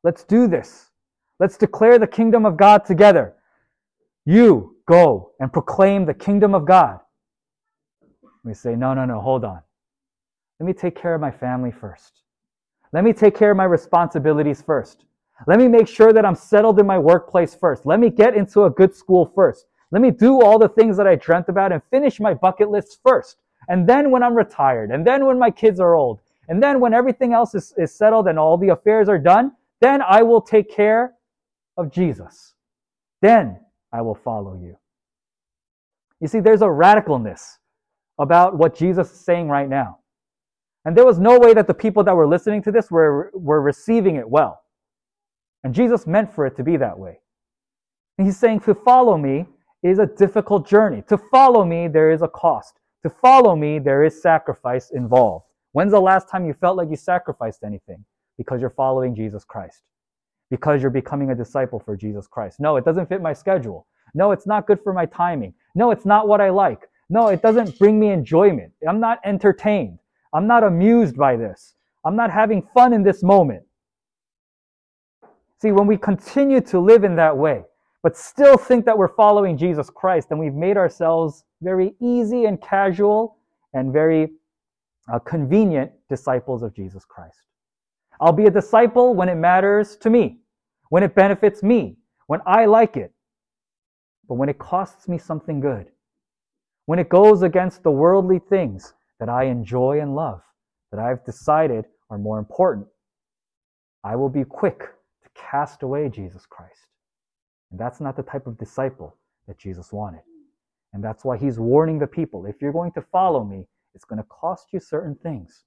Let's 0.03 0.25
do 0.25 0.47
this. 0.47 0.91
Let's 1.39 1.59
declare 1.59 1.99
the 1.99 2.07
kingdom 2.07 2.47
of 2.47 2.57
God 2.57 2.87
together. 2.87 3.35
You 4.25 4.77
go 4.87 5.33
and 5.41 5.53
proclaim 5.53 6.07
the 6.07 6.15
kingdom 6.15 6.55
of 6.55 6.65
God. 6.65 7.01
We 8.45 8.55
say, 8.55 8.77
No, 8.77 8.95
no, 8.95 9.05
no, 9.05 9.21
hold 9.21 9.45
on. 9.45 9.61
Let 10.59 10.67
me 10.67 10.73
take 10.73 10.95
care 10.95 11.15
of 11.15 11.21
my 11.21 11.31
family 11.31 11.71
first. 11.71 12.23
Let 12.93 13.05
me 13.05 13.13
take 13.13 13.37
care 13.37 13.51
of 13.51 13.57
my 13.57 13.65
responsibilities 13.65 14.63
first. 14.63 15.05
Let 15.47 15.59
me 15.59 15.69
make 15.69 15.89
sure 15.89 16.13
that 16.13 16.27
I'm 16.27 16.35
settled 16.35 16.79
in 16.79 16.87
my 16.87 16.99
workplace 16.99 17.55
first. 17.55 17.87
Let 17.87 17.99
me 17.99 18.11
get 18.11 18.35
into 18.35 18.65
a 18.65 18.71
good 18.71 18.95
school 18.95 19.33
first. 19.35 19.67
Let 19.91 20.03
me 20.03 20.11
do 20.11 20.43
all 20.43 20.59
the 20.59 20.69
things 20.69 20.97
that 20.99 21.07
I 21.07 21.17
dreamt 21.17 21.49
about 21.49 21.73
and 21.73 21.83
finish 21.91 22.21
my 22.21 22.35
bucket 22.35 22.71
list 22.71 23.01
first. 23.03 23.39
And 23.69 23.89
then 23.89 24.11
when 24.11 24.23
I'm 24.23 24.35
retired, 24.35 24.91
and 24.91 25.07
then 25.07 25.25
when 25.27 25.39
my 25.39 25.51
kids 25.51 25.81
are 25.81 25.95
old, 25.95 26.21
and 26.51 26.61
then 26.61 26.81
when 26.81 26.93
everything 26.93 27.33
else 27.33 27.55
is, 27.55 27.73
is 27.79 27.95
settled 27.95 28.27
and 28.27 28.39
all 28.39 28.59
the 28.59 28.71
affairs 28.71 29.09
are 29.09 29.19
done, 29.19 29.53
then 29.81 30.03
I 30.03 30.23
will 30.23 30.43
take 30.43 30.69
care 30.69 31.15
of 31.77 31.93
Jesus. 31.93 32.55
Then 33.23 33.61
I 33.93 34.03
will 34.03 34.17
follow 34.17 34.55
you. 34.61 34.77
You 36.21 36.27
see, 36.27 36.41
there's 36.41 36.63
a 36.63 36.67
radicalness 36.67 37.59
about 38.19 38.59
what 38.59 38.77
Jesus 38.77 39.13
is 39.13 39.21
saying 39.21 39.49
right 39.49 39.69
now. 39.69 39.99
And 40.85 40.97
there 40.97 41.07
was 41.07 41.21
no 41.21 41.39
way 41.39 41.55
that 41.55 41.69
the 41.69 41.75
people 41.75 42.03
that 42.05 42.17
were 42.17 42.27
listening 42.27 42.63
to 42.65 42.73
this 42.73 42.91
were, 42.91 43.31
were 43.33 43.63
receiving 43.63 44.17
it 44.17 44.29
well. 44.29 44.61
And 45.63 45.73
Jesus 45.73 46.07
meant 46.07 46.35
for 46.35 46.47
it 46.47 46.57
to 46.57 46.65
be 46.65 46.77
that 46.79 46.99
way. 46.99 47.21
And 48.19 48.27
he's 48.27 48.39
saying, 48.39 48.61
to 48.61 48.75
follow 48.75 49.17
me 49.17 49.47
is 49.85 50.01
a 50.01 50.07
difficult 50.07 50.67
journey. 50.67 51.03
To 51.09 51.17
follow 51.17 51.65
me, 51.65 51.87
there 51.87 52.11
is 52.11 52.23
a 52.23 52.29
cost. 52.29 52.81
To 53.05 53.11
follow 53.11 53.55
me, 53.55 53.79
there 53.79 54.05
is 54.05 54.21
sacrifice 54.21 54.91
involved. 54.91 55.47
When's 55.73 55.93
the 55.93 56.01
last 56.01 56.29
time 56.29 56.47
you 56.47 56.55
felt 56.55 56.77
like 56.77 56.91
you 56.91 56.97
sacrificed 56.97 57.63
anything? 57.65 58.05
Because 58.37 58.61
you're 58.61 58.71
following 58.71 59.15
Jesus 59.15 59.45
Christ. 59.45 59.83
Because 60.51 60.83
you're 60.83 60.91
becoming 60.91 61.31
a 61.31 61.35
disciple 61.35 61.79
for 61.79 61.97
Jesus 61.97 62.27
Christ. 62.27 62.59
No, 62.59 62.77
it 62.77 62.85
doesn't 62.85 63.09
fit 63.09 63.23
my 63.23 63.33
schedule. 63.33 63.87
No, 64.15 64.33
it's 64.33 64.47
not 64.47 64.67
good 64.67 64.81
for 64.83 64.93
my 64.93 65.07
timing. 65.07 65.55
No, 65.75 65.91
it's 65.93 66.05
not 66.05 66.27
what 66.27 66.41
I 66.41 66.51
like. 66.51 66.89
No, 67.09 67.29
it 67.29 67.43
doesn't 67.43 67.79
bring 67.79 68.01
me 68.01 68.11
enjoyment. 68.11 68.73
I'm 68.89 69.01
not 69.01 69.21
entertained. 69.25 69.99
I'm 70.33 70.47
not 70.47 70.65
amused 70.65 71.17
by 71.17 71.37
this. 71.37 71.75
I'm 72.05 72.17
not 72.17 72.31
having 72.31 72.67
fun 72.75 72.93
in 72.93 73.03
this 73.03 73.23
moment. 73.23 73.63
See, 75.59 75.73
when 75.73 75.87
we 75.87 75.97
continue 75.97 76.61
to 76.63 76.81
live 76.81 77.05
in 77.05 77.17
that 77.17 77.37
way, 77.37 77.65
but 78.03 78.17
still 78.17 78.57
think 78.57 78.87
that 78.87 78.97
we're 78.97 79.15
following 79.15 79.59
Jesus 79.59 79.91
Christ, 79.91 80.31
then 80.31 80.39
we've 80.39 80.55
made 80.55 80.77
ourselves 80.79 81.45
very 81.61 81.95
easy 82.01 82.47
and 82.47 82.61
casual 82.61 83.37
and 83.75 83.93
very 83.93 84.31
uh, 85.13 85.19
convenient 85.19 85.91
disciples 86.09 86.63
of 86.63 86.75
Jesus 86.75 87.05
Christ. 87.05 87.43
I'll 88.21 88.33
be 88.33 88.47
a 88.47 88.51
disciple 88.51 89.15
when 89.15 89.29
it 89.29 89.37
matters 89.37 89.97
to 89.99 90.11
me, 90.11 90.41
when 90.91 91.03
it 91.03 91.15
benefits 91.15 91.63
me, 91.63 91.97
when 92.27 92.41
I 92.47 92.67
like 92.67 92.97
it. 92.97 93.13
But 94.29 94.35
when 94.35 94.49
it 94.49 94.59
costs 94.59 95.09
me 95.09 95.19
something 95.19 95.59
good, 95.61 95.87
when 96.87 96.99
it 96.99 97.09
goes 97.09 97.43
against 97.43 97.83
the 97.83 97.91
worldly 97.91 98.39
things 98.39 98.95
that 99.19 99.29
I 99.29 99.45
enjoy 99.45 100.01
and 100.01 100.15
love, 100.15 100.43
that 100.91 101.01
I've 101.01 101.25
decided 101.25 101.87
are 102.11 102.19
more 102.19 102.39
important, 102.39 102.87
I 104.05 104.17
will 104.17 104.29
be 104.29 104.45
quick 104.45 104.79
to 104.79 105.31
cast 105.35 105.83
away 105.83 106.09
Jesus 106.09 106.47
Christ. 106.47 106.87
And 107.71 107.79
that's 107.79 108.01
not 108.01 108.17
the 108.17 108.23
type 108.23 108.47
of 108.47 108.59
disciple 108.59 109.17
that 109.47 109.59
Jesus 109.59 109.93
wanted. 109.93 110.23
And 110.93 111.03
that's 111.03 111.25
why 111.25 111.37
he's 111.37 111.59
warning 111.59 111.99
the 111.99 112.07
people 112.07 112.47
if 112.47 112.61
you're 112.61 112.73
going 112.73 112.93
to 112.93 113.03
follow 113.03 113.45
me, 113.45 113.69
it's 113.95 114.05
going 114.05 114.19
to 114.19 114.29
cost 114.29 114.69
you 114.73 114.81
certain 114.81 115.17
things. 115.23 115.65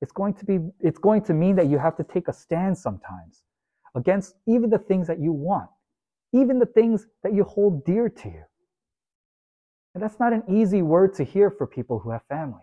It's 0.00 0.12
going 0.12 0.34
to 0.34 0.44
be 0.44 0.58
it's 0.80 0.98
going 0.98 1.22
to 1.22 1.34
mean 1.34 1.56
that 1.56 1.68
you 1.68 1.78
have 1.78 1.96
to 1.96 2.04
take 2.04 2.28
a 2.28 2.32
stand 2.32 2.76
sometimes 2.76 3.44
against 3.94 4.34
even 4.46 4.70
the 4.70 4.78
things 4.78 5.06
that 5.06 5.20
you 5.20 5.32
want, 5.32 5.70
even 6.32 6.58
the 6.58 6.66
things 6.66 7.06
that 7.22 7.32
you 7.32 7.44
hold 7.44 7.84
dear 7.84 8.08
to 8.08 8.28
you. 8.28 8.42
And 9.94 10.02
that's 10.02 10.18
not 10.18 10.32
an 10.32 10.42
easy 10.48 10.82
word 10.82 11.14
to 11.14 11.24
hear 11.24 11.50
for 11.50 11.66
people 11.66 12.00
who 12.00 12.10
have 12.10 12.22
family. 12.28 12.62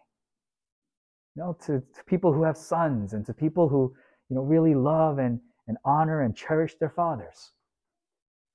You 1.35 1.43
know, 1.43 1.57
to, 1.65 1.79
to 1.79 2.03
people 2.05 2.33
who 2.33 2.43
have 2.43 2.57
sons 2.57 3.13
and 3.13 3.25
to 3.25 3.33
people 3.33 3.69
who, 3.69 3.93
you 4.29 4.35
know, 4.35 4.41
really 4.41 4.75
love 4.75 5.17
and, 5.17 5.39
and 5.67 5.77
honor 5.85 6.21
and 6.21 6.35
cherish 6.35 6.75
their 6.75 6.89
fathers. 6.89 7.51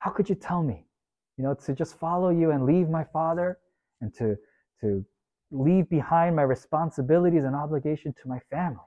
How 0.00 0.10
could 0.10 0.28
you 0.28 0.34
tell 0.34 0.62
me, 0.62 0.86
you 1.38 1.44
know, 1.44 1.54
to 1.54 1.74
just 1.74 1.98
follow 1.98 2.28
you 2.28 2.50
and 2.50 2.66
leave 2.66 2.90
my 2.90 3.04
father 3.04 3.58
and 4.02 4.14
to, 4.16 4.36
to 4.82 5.06
leave 5.50 5.88
behind 5.88 6.36
my 6.36 6.42
responsibilities 6.42 7.44
and 7.44 7.54
obligation 7.54 8.14
to 8.22 8.28
my 8.28 8.38
family? 8.50 8.80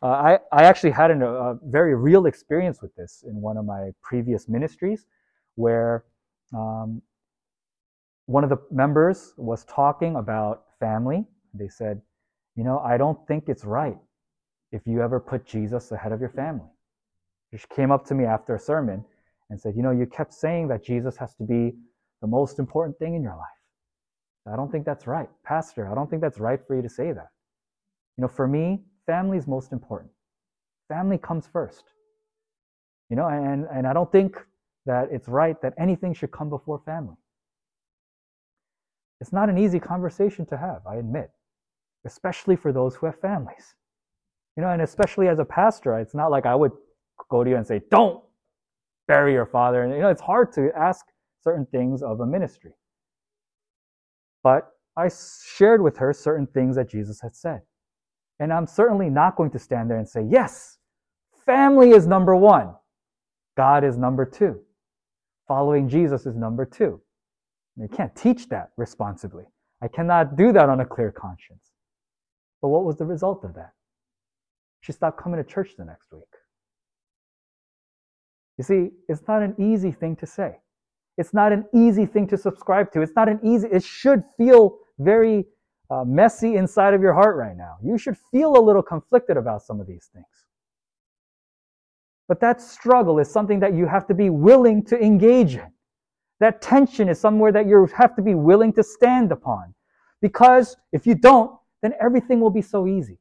Uh, 0.00 0.06
I, 0.06 0.38
I 0.52 0.64
actually 0.64 0.92
had 0.92 1.10
an, 1.10 1.22
a 1.22 1.58
very 1.64 1.94
real 1.94 2.26
experience 2.26 2.80
with 2.80 2.94
this 2.94 3.24
in 3.26 3.40
one 3.40 3.56
of 3.56 3.64
my 3.64 3.90
previous 4.02 4.48
ministries 4.48 5.06
where 5.56 6.04
um, 6.54 7.02
one 8.26 8.44
of 8.44 8.50
the 8.50 8.58
members 8.70 9.34
was 9.36 9.64
talking 9.64 10.16
about 10.16 10.64
family. 10.78 11.24
They 11.52 11.68
said, 11.68 12.00
You 12.56 12.62
know, 12.62 12.78
I 12.78 12.96
don't 12.96 13.18
think 13.26 13.48
it's 13.48 13.64
right 13.64 13.98
if 14.70 14.82
you 14.86 15.02
ever 15.02 15.18
put 15.18 15.44
Jesus 15.46 15.90
ahead 15.90 16.12
of 16.12 16.20
your 16.20 16.30
family. 16.30 16.68
She 17.56 17.66
came 17.74 17.90
up 17.90 18.04
to 18.06 18.14
me 18.14 18.24
after 18.24 18.54
a 18.54 18.58
sermon 18.60 19.04
and 19.50 19.60
said, 19.60 19.74
You 19.74 19.82
know, 19.82 19.90
you 19.90 20.06
kept 20.06 20.32
saying 20.32 20.68
that 20.68 20.84
Jesus 20.84 21.16
has 21.16 21.34
to 21.36 21.42
be 21.42 21.74
the 22.20 22.28
most 22.28 22.58
important 22.58 22.98
thing 22.98 23.14
in 23.14 23.22
your 23.22 23.36
life. 23.36 23.57
I 24.52 24.56
don't 24.56 24.70
think 24.70 24.84
that's 24.84 25.06
right. 25.06 25.28
Pastor, 25.44 25.90
I 25.90 25.94
don't 25.94 26.08
think 26.08 26.22
that's 26.22 26.38
right 26.38 26.60
for 26.66 26.76
you 26.76 26.82
to 26.82 26.88
say 26.88 27.12
that. 27.12 27.28
You 28.16 28.22
know, 28.22 28.28
for 28.28 28.46
me, 28.46 28.82
family 29.06 29.38
is 29.38 29.46
most 29.46 29.72
important. 29.72 30.10
Family 30.88 31.18
comes 31.18 31.46
first. 31.46 31.84
You 33.10 33.16
know, 33.16 33.28
and, 33.28 33.66
and 33.72 33.86
I 33.86 33.92
don't 33.92 34.10
think 34.10 34.36
that 34.86 35.08
it's 35.10 35.28
right 35.28 35.60
that 35.62 35.74
anything 35.78 36.14
should 36.14 36.30
come 36.30 36.50
before 36.50 36.80
family. 36.84 37.16
It's 39.20 39.32
not 39.32 39.48
an 39.48 39.58
easy 39.58 39.80
conversation 39.80 40.46
to 40.46 40.56
have, 40.56 40.82
I 40.86 40.96
admit, 40.96 41.30
especially 42.06 42.56
for 42.56 42.72
those 42.72 42.94
who 42.94 43.06
have 43.06 43.20
families. 43.20 43.74
You 44.56 44.62
know, 44.62 44.70
and 44.70 44.82
especially 44.82 45.28
as 45.28 45.38
a 45.38 45.44
pastor, 45.44 45.98
it's 45.98 46.14
not 46.14 46.30
like 46.30 46.46
I 46.46 46.54
would 46.54 46.72
go 47.30 47.44
to 47.44 47.50
you 47.50 47.56
and 47.56 47.66
say, 47.66 47.80
don't 47.90 48.22
bury 49.06 49.32
your 49.32 49.46
father. 49.46 49.82
And, 49.82 49.92
you 49.92 50.00
know, 50.00 50.08
it's 50.10 50.20
hard 50.20 50.52
to 50.54 50.70
ask 50.76 51.04
certain 51.42 51.66
things 51.66 52.02
of 52.02 52.20
a 52.20 52.26
ministry. 52.26 52.72
But 54.48 54.72
I 54.96 55.10
shared 55.10 55.82
with 55.82 55.98
her 55.98 56.14
certain 56.14 56.46
things 56.46 56.74
that 56.76 56.88
Jesus 56.88 57.20
had 57.20 57.36
said. 57.36 57.60
And 58.40 58.50
I'm 58.50 58.66
certainly 58.66 59.10
not 59.10 59.36
going 59.36 59.50
to 59.50 59.58
stand 59.58 59.90
there 59.90 59.98
and 59.98 60.08
say, 60.08 60.24
yes, 60.26 60.78
family 61.44 61.90
is 61.90 62.06
number 62.06 62.34
one, 62.34 62.74
God 63.58 63.84
is 63.84 63.98
number 63.98 64.24
two, 64.24 64.58
following 65.46 65.86
Jesus 65.86 66.24
is 66.24 66.34
number 66.34 66.64
two. 66.64 66.98
You 67.76 67.88
can't 67.88 68.16
teach 68.16 68.48
that 68.48 68.70
responsibly. 68.78 69.44
I 69.82 69.88
cannot 69.88 70.34
do 70.34 70.50
that 70.52 70.70
on 70.70 70.80
a 70.80 70.86
clear 70.86 71.12
conscience. 71.12 71.72
But 72.62 72.68
what 72.68 72.86
was 72.86 72.96
the 72.96 73.04
result 73.04 73.44
of 73.44 73.52
that? 73.52 73.72
She 74.80 74.92
stopped 74.92 75.20
coming 75.22 75.44
to 75.44 75.44
church 75.44 75.72
the 75.76 75.84
next 75.84 76.10
week. 76.10 76.22
You 78.56 78.64
see, 78.64 78.92
it's 79.10 79.28
not 79.28 79.42
an 79.42 79.56
easy 79.58 79.92
thing 79.92 80.16
to 80.16 80.26
say. 80.26 80.56
It's 81.18 81.34
not 81.34 81.52
an 81.52 81.66
easy 81.74 82.06
thing 82.06 82.28
to 82.28 82.38
subscribe 82.38 82.92
to. 82.92 83.02
It's 83.02 83.16
not 83.16 83.28
an 83.28 83.40
easy, 83.42 83.68
it 83.70 83.82
should 83.82 84.22
feel 84.36 84.78
very 84.98 85.44
uh, 85.90 86.04
messy 86.04 86.56
inside 86.56 86.94
of 86.94 87.02
your 87.02 87.12
heart 87.12 87.36
right 87.36 87.56
now. 87.56 87.76
You 87.82 87.98
should 87.98 88.16
feel 88.30 88.56
a 88.56 88.62
little 88.62 88.82
conflicted 88.82 89.36
about 89.36 89.62
some 89.62 89.80
of 89.80 89.86
these 89.86 90.08
things. 90.14 90.26
But 92.28 92.40
that 92.40 92.60
struggle 92.60 93.18
is 93.18 93.30
something 93.30 93.58
that 93.60 93.74
you 93.74 93.86
have 93.86 94.06
to 94.06 94.14
be 94.14 94.30
willing 94.30 94.84
to 94.84 95.02
engage 95.02 95.56
in. 95.56 95.70
That 96.40 96.62
tension 96.62 97.08
is 97.08 97.18
somewhere 97.18 97.50
that 97.52 97.66
you 97.66 97.88
have 97.96 98.14
to 98.16 98.22
be 98.22 98.34
willing 98.34 98.72
to 98.74 98.82
stand 98.82 99.32
upon. 99.32 99.74
Because 100.20 100.76
if 100.92 101.06
you 101.06 101.14
don't, 101.14 101.58
then 101.82 101.94
everything 102.00 102.38
will 102.38 102.50
be 102.50 102.62
so 102.62 102.86
easy. 102.86 103.18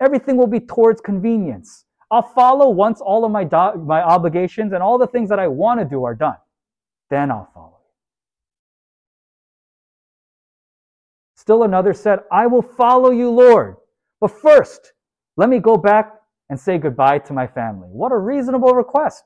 Everything 0.00 0.36
will 0.36 0.46
be 0.46 0.60
towards 0.60 1.00
convenience. 1.00 1.86
I'll 2.10 2.22
follow 2.22 2.68
once 2.68 3.00
all 3.00 3.24
of 3.24 3.32
my, 3.32 3.44
do- 3.44 3.80
my 3.80 4.02
obligations 4.02 4.72
and 4.72 4.82
all 4.82 4.98
the 4.98 5.06
things 5.06 5.28
that 5.30 5.38
I 5.38 5.48
want 5.48 5.80
to 5.80 5.86
do 5.86 6.04
are 6.04 6.14
done. 6.14 6.36
Then 7.10 7.30
I'll 7.30 7.50
follow. 7.52 7.80
Still 11.34 11.64
another 11.64 11.92
said, 11.92 12.20
I 12.30 12.46
will 12.46 12.62
follow 12.62 13.10
you, 13.10 13.30
Lord. 13.30 13.76
But 14.20 14.30
first, 14.30 14.92
let 15.36 15.48
me 15.48 15.58
go 15.58 15.76
back 15.76 16.12
and 16.50 16.60
say 16.60 16.78
goodbye 16.78 17.18
to 17.20 17.32
my 17.32 17.46
family. 17.46 17.88
What 17.88 18.12
a 18.12 18.18
reasonable 18.18 18.74
request. 18.74 19.24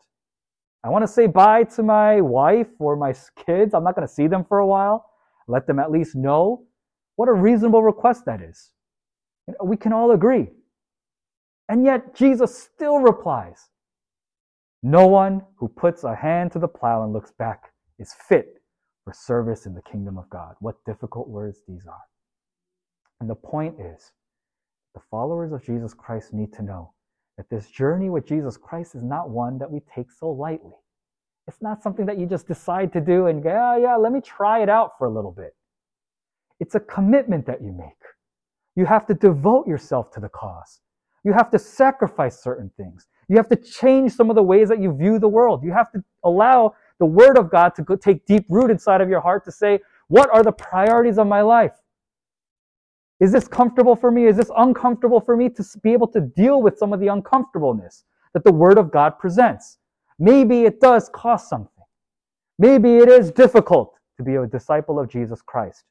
I 0.85 0.91
want 0.91 1.03
to 1.03 1.09
say 1.09 1.27
bye 1.27 1.65
to 1.75 1.83
my 1.83 2.21
wife 2.21 2.69
or 2.79 2.97
my 2.97 3.15
kids. 3.45 3.75
I'm 3.75 3.85
not 3.85 3.95
going 3.95 4.07
to 4.07 4.13
see 4.15 4.27
them 4.27 4.45
for 4.45 4.61
a 4.61 4.67
while. 4.67 5.11
Let 5.49 5.67
them 5.67 5.79
at 5.79 5.91
least 5.91 6.15
know. 6.15 6.67
What 7.17 7.29
a 7.29 7.33
reasonable 7.33 7.83
request 7.83 8.25
that 8.27 8.41
is. 8.41 8.71
We 9.63 9.77
can 9.77 9.93
all 9.93 10.13
agree. 10.13 10.49
And 11.69 11.85
yet 11.85 12.15
Jesus 12.15 12.57
still 12.57 12.99
replies, 12.99 13.69
No 14.83 15.07
one 15.09 15.43
who 15.57 15.69
puts 15.69 16.05
a 16.05 16.15
hand 16.15 16.53
to 16.53 16.59
the 16.59 16.69
plow 16.69 17.03
and 17.03 17.13
looks 17.13 17.33
back 17.33 17.74
is 18.05 18.15
fit 18.29 18.61
for 19.05 19.15
service 19.15 19.65
in 19.65 19.75
the 19.75 19.83
kingdom 19.83 20.19
of 20.19 20.29
God. 20.29 20.55
What 20.61 20.85
difficult 20.85 21.27
words 21.27 21.61
these 21.67 21.87
are. 21.87 22.05
And 23.21 23.31
the 23.31 23.35
point 23.35 23.77
is, 23.81 24.13
the 24.95 25.01
followers 25.11 25.53
of 25.53 25.65
Jesus 25.65 25.95
Christ 25.95 26.35
need 26.35 26.53
to 26.55 26.63
know 26.63 26.93
that 27.39 27.49
this 27.49 27.71
journey 27.71 28.11
with 28.11 28.27
Jesus 28.27 28.59
Christ 28.59 28.95
is 28.95 29.03
not 29.03 29.31
one 29.31 29.59
that 29.59 29.71
we 29.71 29.81
take 29.95 30.11
so 30.13 30.31
lightly. 30.31 30.75
It's 31.49 31.63
not 31.63 31.83
something 31.83 32.05
that 32.07 32.19
you 32.19 32.27
just 32.27 32.47
decide 32.47 32.93
to 32.93 33.01
do 33.01 33.27
and 33.27 33.43
go, 33.43 33.51
oh, 33.51 33.79
yeah, 33.81 33.97
let 33.97 34.13
me 34.13 34.21
try 34.21 34.63
it 34.63 34.69
out 34.69 34.93
for 34.99 35.07
a 35.07 35.11
little 35.11 35.33
bit. 35.33 35.55
It's 36.61 36.75
a 36.75 36.81
commitment 36.81 37.47
that 37.47 37.63
you 37.63 37.73
make. 37.73 38.03
You 38.77 38.85
have 38.85 39.07
to 39.07 39.15
devote 39.15 39.67
yourself 39.67 40.11
to 40.13 40.21
the 40.21 40.29
cause. 40.29 40.81
You 41.25 41.33
have 41.33 41.51
to 41.53 41.59
sacrifice 41.59 42.43
certain 42.43 42.71
things. 42.77 43.07
You 43.29 43.37
have 43.37 43.49
to 43.49 43.57
change 43.57 44.13
some 44.13 44.29
of 44.29 44.37
the 44.37 44.43
ways 44.43 44.69
that 44.69 44.81
you 44.81 44.95
view 44.95 45.19
the 45.19 45.29
world. 45.29 45.65
You 45.65 45.73
have 45.73 45.91
to 45.93 46.05
allow 46.23 46.75
the 46.99 47.07
Word 47.07 47.37
of 47.37 47.51
God 47.51 47.75
to 47.77 47.97
take 47.97 48.27
deep 48.27 48.47
root 48.49 48.71
inside 48.71 49.01
of 49.01 49.09
your 49.09 49.21
heart 49.21 49.45
to 49.45 49.53
say, 49.53 49.81
what 50.09 50.31
are 50.33 50.43
the 50.43 50.53
priorities 50.53 51.19
of 51.19 51.27
my 51.27 51.41
life? 51.41 51.75
Is 53.21 53.33
this 53.33 53.49
comfortable 53.49 53.97
for 53.97 54.11
me? 54.11 54.27
Is 54.27 54.37
this 54.37 54.51
uncomfortable 54.57 55.21
for 55.21 55.37
me 55.37 55.49
to 55.51 55.65
be 55.83 55.93
able 55.93 56.09
to 56.09 56.21
deal 56.21 56.63
with 56.63 56.79
some 56.79 56.93
of 56.93 57.01
the 57.01 57.09
uncomfortableness 57.09 58.05
that 58.33 58.45
the 58.45 58.53
Word 58.53 58.79
of 58.79 58.91
God 58.91 59.19
presents? 59.19 59.79
Maybe 60.19 60.65
it 60.65 60.81
does 60.81 61.09
cost 61.13 61.49
something. 61.49 61.71
Maybe 62.59 62.97
it 62.99 63.09
is 63.09 63.31
difficult 63.31 63.95
to 64.17 64.23
be 64.23 64.35
a 64.35 64.47
disciple 64.47 64.99
of 64.99 65.09
Jesus 65.09 65.43
Christ. 65.43 65.85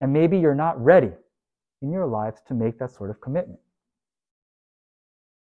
And 0.00 0.12
maybe 0.12 0.38
you're 0.38 0.54
not 0.54 0.82
ready 0.82 1.12
in 1.82 1.92
your 1.92 2.06
lives 2.06 2.40
to 2.48 2.54
make 2.54 2.78
that 2.78 2.90
sort 2.90 3.10
of 3.10 3.20
commitment. 3.20 3.60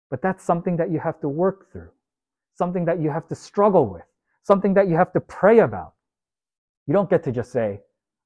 But 0.09 0.21
that's 0.21 0.43
something 0.43 0.77
that 0.77 0.91
you 0.91 0.99
have 0.99 1.19
to 1.21 1.27
work 1.27 1.71
through, 1.71 1.89
something 2.55 2.85
that 2.85 3.01
you 3.01 3.09
have 3.09 3.27
to 3.27 3.35
struggle 3.35 3.85
with, 3.85 4.05
something 4.47 4.75
that 4.75 4.89
you 4.89 4.97
have 4.97 5.13
to 5.13 5.21
pray 5.21 5.59
about. 5.59 5.93
You 6.87 6.93
don't 6.93 7.09
get 7.09 7.23
to 7.25 7.31
just 7.31 7.51
say, 7.51 7.81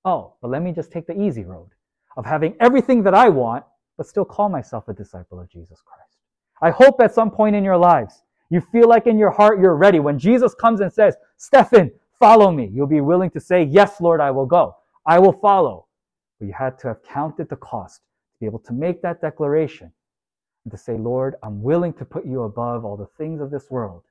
oh, 0.06 0.36
but 0.42 0.50
let 0.52 0.62
me 0.64 0.72
just 0.74 0.92
take 0.92 1.08
the 1.08 1.20
easy 1.22 1.46
road 1.46 1.70
of 2.18 2.26
having 2.26 2.56
everything 2.60 3.04
that 3.04 3.14
I 3.14 3.30
want, 3.30 3.66
but 3.98 4.08
still 4.08 4.26
call 4.26 4.50
myself 4.50 4.88
a 4.90 4.94
disciple 4.94 5.40
of 5.40 5.50
Jesus 5.50 5.82
Christ. 5.86 6.18
I 6.62 6.72
hope 6.72 7.02
at 7.02 7.14
some 7.14 7.32
point 7.32 7.56
in 7.56 7.64
your 7.64 7.78
lives, 7.78 8.24
you 8.50 8.62
feel 8.72 8.88
like 8.90 9.08
in 9.08 9.18
your 9.20 9.32
heart 9.32 9.60
you're 9.60 9.76
ready. 9.78 10.00
When 10.00 10.20
Jesus 10.20 10.56
comes 10.56 10.82
and 10.82 10.92
says, 10.92 11.16
Stephen, 11.38 11.92
follow 12.20 12.52
me, 12.52 12.70
you'll 12.74 12.88
be 12.88 13.02
willing 13.02 13.30
to 13.32 13.40
say, 13.40 13.64
Yes, 13.64 14.02
Lord, 14.02 14.22
I 14.22 14.32
will 14.32 14.48
go. 14.48 14.76
I 15.06 15.20
will 15.20 15.34
follow. 15.34 15.88
but 16.40 16.48
you 16.48 16.54
had 16.54 16.80
to 16.80 16.90
have 16.90 17.04
counted 17.04 17.50
the 17.50 17.58
cost 17.58 17.98
to 18.34 18.40
be 18.42 18.46
able 18.48 18.60
to 18.60 18.74
make 18.74 19.02
that 19.04 19.22
declaration 19.22 19.92
and 20.66 20.72
to 20.72 20.78
say, 20.78 20.98
Lord, 20.98 21.36
I'm 21.44 21.64
willing 21.64 21.94
to 21.96 22.06
put 22.06 22.26
you 22.26 22.44
above 22.44 22.86
all 22.86 22.98
the 22.98 23.10
things 23.18 23.42
of 23.42 23.52
this 23.52 23.72
world. 23.72 24.04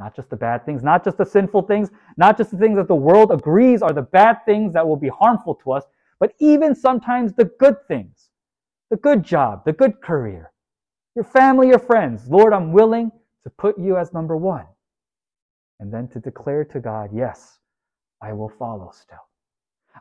Not 0.00 0.16
just 0.16 0.30
the 0.30 0.36
bad 0.36 0.64
things, 0.64 0.82
not 0.82 1.04
just 1.04 1.18
the 1.18 1.26
sinful 1.26 1.62
things, 1.62 1.90
not 2.16 2.38
just 2.38 2.50
the 2.50 2.56
things 2.56 2.76
that 2.76 2.88
the 2.88 2.94
world 2.94 3.30
agrees 3.30 3.82
are 3.82 3.92
the 3.92 4.02
bad 4.02 4.38
things 4.46 4.72
that 4.72 4.86
will 4.86 4.96
be 4.96 5.10
harmful 5.10 5.54
to 5.56 5.72
us, 5.72 5.84
but 6.18 6.32
even 6.40 6.74
sometimes 6.74 7.34
the 7.34 7.44
good 7.60 7.76
things, 7.86 8.30
the 8.90 8.96
good 8.96 9.22
job, 9.22 9.62
the 9.66 9.74
good 9.74 10.00
career, 10.00 10.52
your 11.14 11.24
family, 11.24 11.68
your 11.68 11.78
friends. 11.78 12.28
Lord, 12.28 12.54
I'm 12.54 12.72
willing 12.72 13.12
to 13.44 13.50
put 13.50 13.78
you 13.78 13.98
as 13.98 14.14
number 14.14 14.36
one. 14.38 14.64
And 15.80 15.92
then 15.92 16.08
to 16.08 16.18
declare 16.18 16.64
to 16.64 16.80
God, 16.80 17.10
yes, 17.12 17.58
I 18.22 18.32
will 18.32 18.52
follow 18.58 18.90
still. 18.92 19.26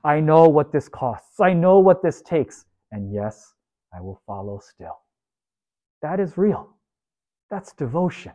I 0.04 0.22
know 0.22 0.48
what 0.48 0.72
this 0.72 0.88
costs. 0.88 1.42
I 1.42 1.54
know 1.54 1.80
what 1.80 2.02
this 2.02 2.22
takes. 2.22 2.66
And 2.92 3.14
yes, 3.14 3.54
I 3.94 4.00
will 4.02 4.22
follow 4.26 4.60
still. 4.60 5.00
That 6.02 6.20
is 6.22 6.38
real. 6.38 6.70
That's 7.50 7.74
devotion. 7.74 8.34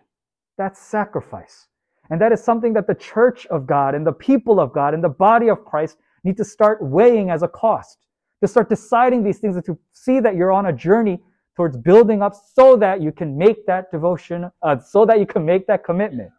That's 0.57 0.81
sacrifice. 0.81 1.69
And 2.11 2.21
that 2.21 2.33
is 2.33 2.43
something 2.43 2.73
that 2.75 2.87
the 2.87 2.95
church 2.95 3.47
of 3.47 3.67
God 3.67 3.95
and 3.95 4.07
the 4.07 4.13
people 4.13 4.61
of 4.61 4.73
God 4.73 4.95
and 4.95 5.03
the 5.03 5.09
body 5.09 5.49
of 5.49 5.65
Christ 5.65 5.97
need 6.23 6.37
to 6.37 6.45
start 6.45 6.79
weighing 6.83 7.31
as 7.31 7.43
a 7.43 7.49
cost, 7.49 7.99
to 8.41 8.49
start 8.49 8.69
deciding 8.69 9.23
these 9.23 9.39
things 9.39 9.57
and 9.57 9.65
to 9.65 9.79
see 9.93 10.21
that 10.21 10.37
you're 10.37 10.53
on 10.53 10.67
a 10.67 10.73
journey 10.73 11.21
towards 11.57 11.77
building 11.77 12.21
up 12.23 12.35
so 12.35 12.77
that 12.77 13.01
you 13.01 13.13
can 13.13 13.39
make 13.39 13.65
that 13.67 13.91
devotion, 13.91 14.51
uh, 14.63 14.79
so 14.79 15.07
that 15.07 15.19
you 15.19 15.27
can 15.27 15.45
make 15.45 15.67
that 15.67 15.85
commitment 15.85 16.31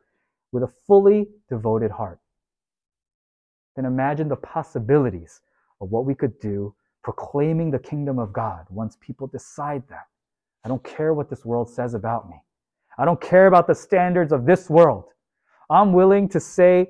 with 0.52 0.64
a 0.64 0.72
fully 0.88 1.28
devoted 1.50 1.92
heart. 1.92 2.20
Then 3.76 3.86
imagine 3.86 4.30
the 4.30 4.36
possibilities 4.36 5.42
of 5.82 5.90
what 5.90 6.06
we 6.06 6.16
could 6.16 6.40
do 6.40 6.74
proclaiming 7.04 7.72
the 7.72 7.80
kingdom 7.80 8.20
of 8.20 8.34
God 8.34 8.66
once 8.70 8.98
people 9.00 9.28
decide 9.28 9.84
that. 9.90 10.08
I 10.64 10.70
don't 10.70 10.84
care 10.84 11.14
what 11.14 11.30
this 11.30 11.46
world 11.46 11.70
says 11.70 11.94
about 11.94 12.30
me. 12.30 12.36
I 12.98 13.06
don't 13.06 13.20
care 13.20 13.48
about 13.48 13.68
the 13.68 13.76
standards 13.76 14.32
of 14.32 14.46
this 14.46 14.70
world. 14.70 15.06
I'm 15.70 15.94
willing 15.94 16.30
to 16.30 16.40
say 16.40 16.90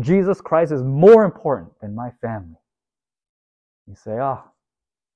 Jesus 0.00 0.40
Christ 0.40 0.72
is 0.72 0.82
more 0.82 1.24
important 1.24 1.72
than 1.80 1.94
my 1.94 2.10
family. 2.20 2.56
You 3.86 3.94
say, 3.94 4.18
ah, 4.18 4.42
oh, 4.44 4.50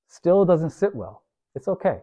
still 0.07 0.45
doesn't 0.45 0.71
sit 0.71 0.95
well. 0.95 1.23
It's 1.55 1.67
okay. 1.67 1.99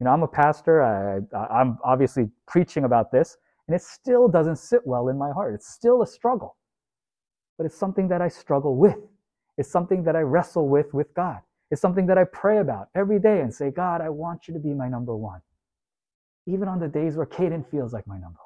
You 0.00 0.04
know, 0.04 0.10
I'm 0.10 0.22
a 0.22 0.28
pastor. 0.28 0.82
I, 0.82 1.36
I, 1.36 1.60
I'm 1.60 1.78
obviously 1.84 2.28
preaching 2.46 2.84
about 2.84 3.12
this, 3.12 3.36
and 3.66 3.74
it 3.74 3.82
still 3.82 4.28
doesn't 4.28 4.56
sit 4.56 4.86
well 4.86 5.08
in 5.08 5.18
my 5.18 5.30
heart. 5.30 5.54
It's 5.54 5.68
still 5.68 6.02
a 6.02 6.06
struggle. 6.06 6.56
But 7.56 7.66
it's 7.66 7.76
something 7.76 8.08
that 8.08 8.22
I 8.22 8.28
struggle 8.28 8.76
with. 8.76 8.98
It's 9.56 9.70
something 9.70 10.04
that 10.04 10.14
I 10.16 10.20
wrestle 10.20 10.68
with 10.68 10.94
with 10.94 11.12
God. 11.14 11.40
It's 11.70 11.80
something 11.80 12.06
that 12.06 12.16
I 12.16 12.24
pray 12.24 12.58
about 12.58 12.88
every 12.94 13.18
day 13.18 13.40
and 13.40 13.52
say, 13.52 13.70
God, 13.70 14.00
I 14.00 14.08
want 14.08 14.48
you 14.48 14.54
to 14.54 14.60
be 14.60 14.72
my 14.72 14.88
number 14.88 15.14
one 15.14 15.40
even 16.48 16.66
on 16.66 16.80
the 16.80 16.88
days 16.88 17.14
where 17.16 17.26
Caden 17.26 17.70
feels 17.70 17.92
like 17.92 18.06
my 18.06 18.14
number 18.14 18.40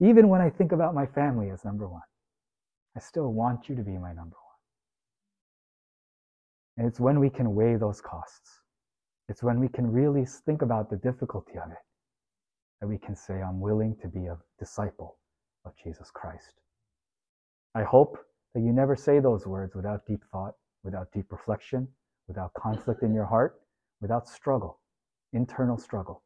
one. 0.00 0.10
Even 0.10 0.28
when 0.28 0.40
I 0.40 0.50
think 0.50 0.72
about 0.72 0.94
my 0.94 1.06
family 1.06 1.50
as 1.50 1.64
number 1.64 1.88
one, 1.88 2.02
I 2.96 3.00
still 3.00 3.32
want 3.32 3.68
you 3.68 3.76
to 3.76 3.82
be 3.82 3.92
my 3.92 4.12
number 4.12 4.34
one. 4.34 4.56
And 6.76 6.88
it's 6.88 6.98
when 6.98 7.20
we 7.20 7.30
can 7.30 7.54
weigh 7.54 7.76
those 7.76 8.00
costs. 8.00 8.62
It's 9.28 9.44
when 9.44 9.60
we 9.60 9.68
can 9.68 9.90
really 9.90 10.26
think 10.26 10.62
about 10.62 10.90
the 10.90 10.96
difficulty 10.96 11.52
of 11.52 11.70
it 11.70 11.78
that 12.80 12.88
we 12.88 12.98
can 12.98 13.14
say, 13.14 13.40
I'm 13.40 13.60
willing 13.60 13.96
to 14.02 14.08
be 14.08 14.26
a 14.26 14.36
disciple 14.58 15.18
of 15.64 15.72
Jesus 15.82 16.10
Christ. 16.10 16.52
I 17.76 17.84
hope 17.84 18.18
that 18.54 18.60
you 18.60 18.72
never 18.72 18.96
say 18.96 19.20
those 19.20 19.46
words 19.46 19.76
without 19.76 20.04
deep 20.06 20.24
thought, 20.32 20.54
without 20.82 21.12
deep 21.12 21.30
reflection, 21.30 21.86
without 22.26 22.52
conflict 22.54 23.02
in 23.02 23.14
your 23.14 23.26
heart, 23.26 23.60
without 24.00 24.28
struggle 24.28 24.80
internal 25.36 25.78
struggle. 25.78 26.22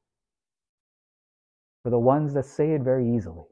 For 1.82 1.90
the 1.90 1.98
ones 1.98 2.34
that 2.34 2.46
say 2.46 2.72
it 2.72 2.82
very 2.82 3.14
easily 3.16 3.44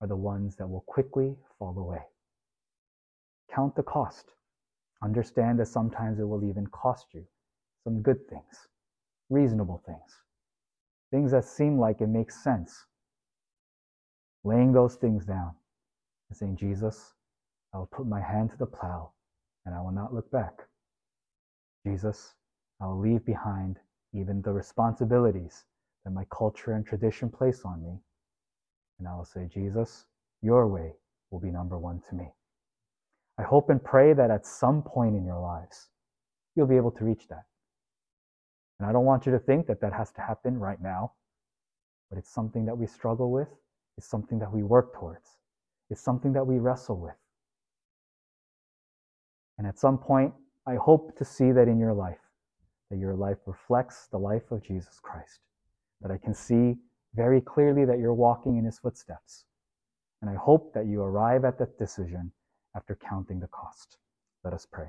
are 0.00 0.08
the 0.08 0.16
ones 0.16 0.56
that 0.56 0.68
will 0.68 0.84
quickly 0.86 1.36
fall 1.58 1.78
away. 1.78 2.02
Count 3.52 3.74
the 3.74 3.82
cost. 3.82 4.26
Understand 5.02 5.58
that 5.58 5.66
sometimes 5.66 6.18
it 6.18 6.24
will 6.24 6.44
even 6.44 6.66
cost 6.68 7.06
you 7.14 7.24
some 7.84 8.02
good 8.02 8.28
things, 8.28 8.68
reasonable 9.30 9.82
things, 9.86 10.20
things 11.10 11.30
that 11.30 11.44
seem 11.44 11.78
like 11.78 12.00
it 12.00 12.08
makes 12.08 12.42
sense. 12.44 12.84
Laying 14.44 14.72
those 14.72 14.96
things 14.96 15.24
down 15.24 15.52
and 16.28 16.36
saying, 16.36 16.56
Jesus, 16.56 17.14
I 17.74 17.78
will 17.78 17.90
put 17.92 18.06
my 18.06 18.20
hand 18.20 18.50
to 18.50 18.56
the 18.58 18.66
plow 18.66 19.12
and 19.64 19.74
I 19.74 19.80
will 19.80 19.92
not 19.92 20.12
look 20.12 20.30
back. 20.30 20.52
Jesus, 21.86 22.34
I 22.80 22.86
will 22.86 23.00
leave 23.00 23.24
behind 23.24 23.78
even 24.12 24.42
the 24.42 24.52
responsibilities 24.52 25.64
that 26.04 26.10
my 26.10 26.24
culture 26.36 26.72
and 26.72 26.84
tradition 26.84 27.28
place 27.28 27.62
on 27.64 27.82
me. 27.82 27.98
And 28.98 29.08
I 29.08 29.16
will 29.16 29.24
say, 29.24 29.48
Jesus, 29.52 30.06
your 30.42 30.66
way 30.66 30.94
will 31.30 31.40
be 31.40 31.50
number 31.50 31.78
one 31.78 32.02
to 32.08 32.14
me. 32.14 32.32
I 33.38 33.42
hope 33.42 33.70
and 33.70 33.82
pray 33.82 34.12
that 34.12 34.30
at 34.30 34.46
some 34.46 34.82
point 34.82 35.16
in 35.16 35.24
your 35.24 35.40
lives, 35.40 35.88
you'll 36.54 36.66
be 36.66 36.76
able 36.76 36.90
to 36.92 37.04
reach 37.04 37.28
that. 37.28 37.44
And 38.78 38.88
I 38.88 38.92
don't 38.92 39.04
want 39.04 39.26
you 39.26 39.32
to 39.32 39.38
think 39.38 39.66
that 39.66 39.80
that 39.80 39.92
has 39.92 40.12
to 40.12 40.20
happen 40.20 40.58
right 40.58 40.80
now, 40.82 41.12
but 42.08 42.18
it's 42.18 42.32
something 42.32 42.66
that 42.66 42.76
we 42.76 42.86
struggle 42.86 43.30
with. 43.30 43.48
It's 43.96 44.08
something 44.08 44.38
that 44.38 44.52
we 44.52 44.62
work 44.62 44.94
towards. 44.94 45.38
It's 45.90 46.00
something 46.00 46.32
that 46.32 46.46
we 46.46 46.58
wrestle 46.58 46.98
with. 46.98 47.14
And 49.58 49.66
at 49.66 49.78
some 49.78 49.98
point, 49.98 50.32
I 50.66 50.76
hope 50.76 51.16
to 51.18 51.24
see 51.24 51.52
that 51.52 51.68
in 51.68 51.78
your 51.78 51.92
life 51.92 52.29
that 52.90 52.98
your 52.98 53.14
life 53.14 53.38
reflects 53.46 54.08
the 54.10 54.18
life 54.18 54.50
of 54.50 54.62
Jesus 54.62 55.00
Christ, 55.02 55.40
that 56.00 56.10
I 56.10 56.18
can 56.18 56.34
see 56.34 56.76
very 57.14 57.40
clearly 57.40 57.84
that 57.84 57.98
you're 57.98 58.14
walking 58.14 58.56
in 58.56 58.64
his 58.64 58.78
footsteps. 58.78 59.44
And 60.22 60.30
I 60.30 60.34
hope 60.34 60.74
that 60.74 60.86
you 60.86 61.00
arrive 61.00 61.44
at 61.44 61.58
that 61.58 61.78
decision 61.78 62.32
after 62.76 62.98
counting 63.08 63.40
the 63.40 63.48
cost. 63.48 63.98
Let 64.44 64.54
us 64.54 64.66
pray. 64.70 64.88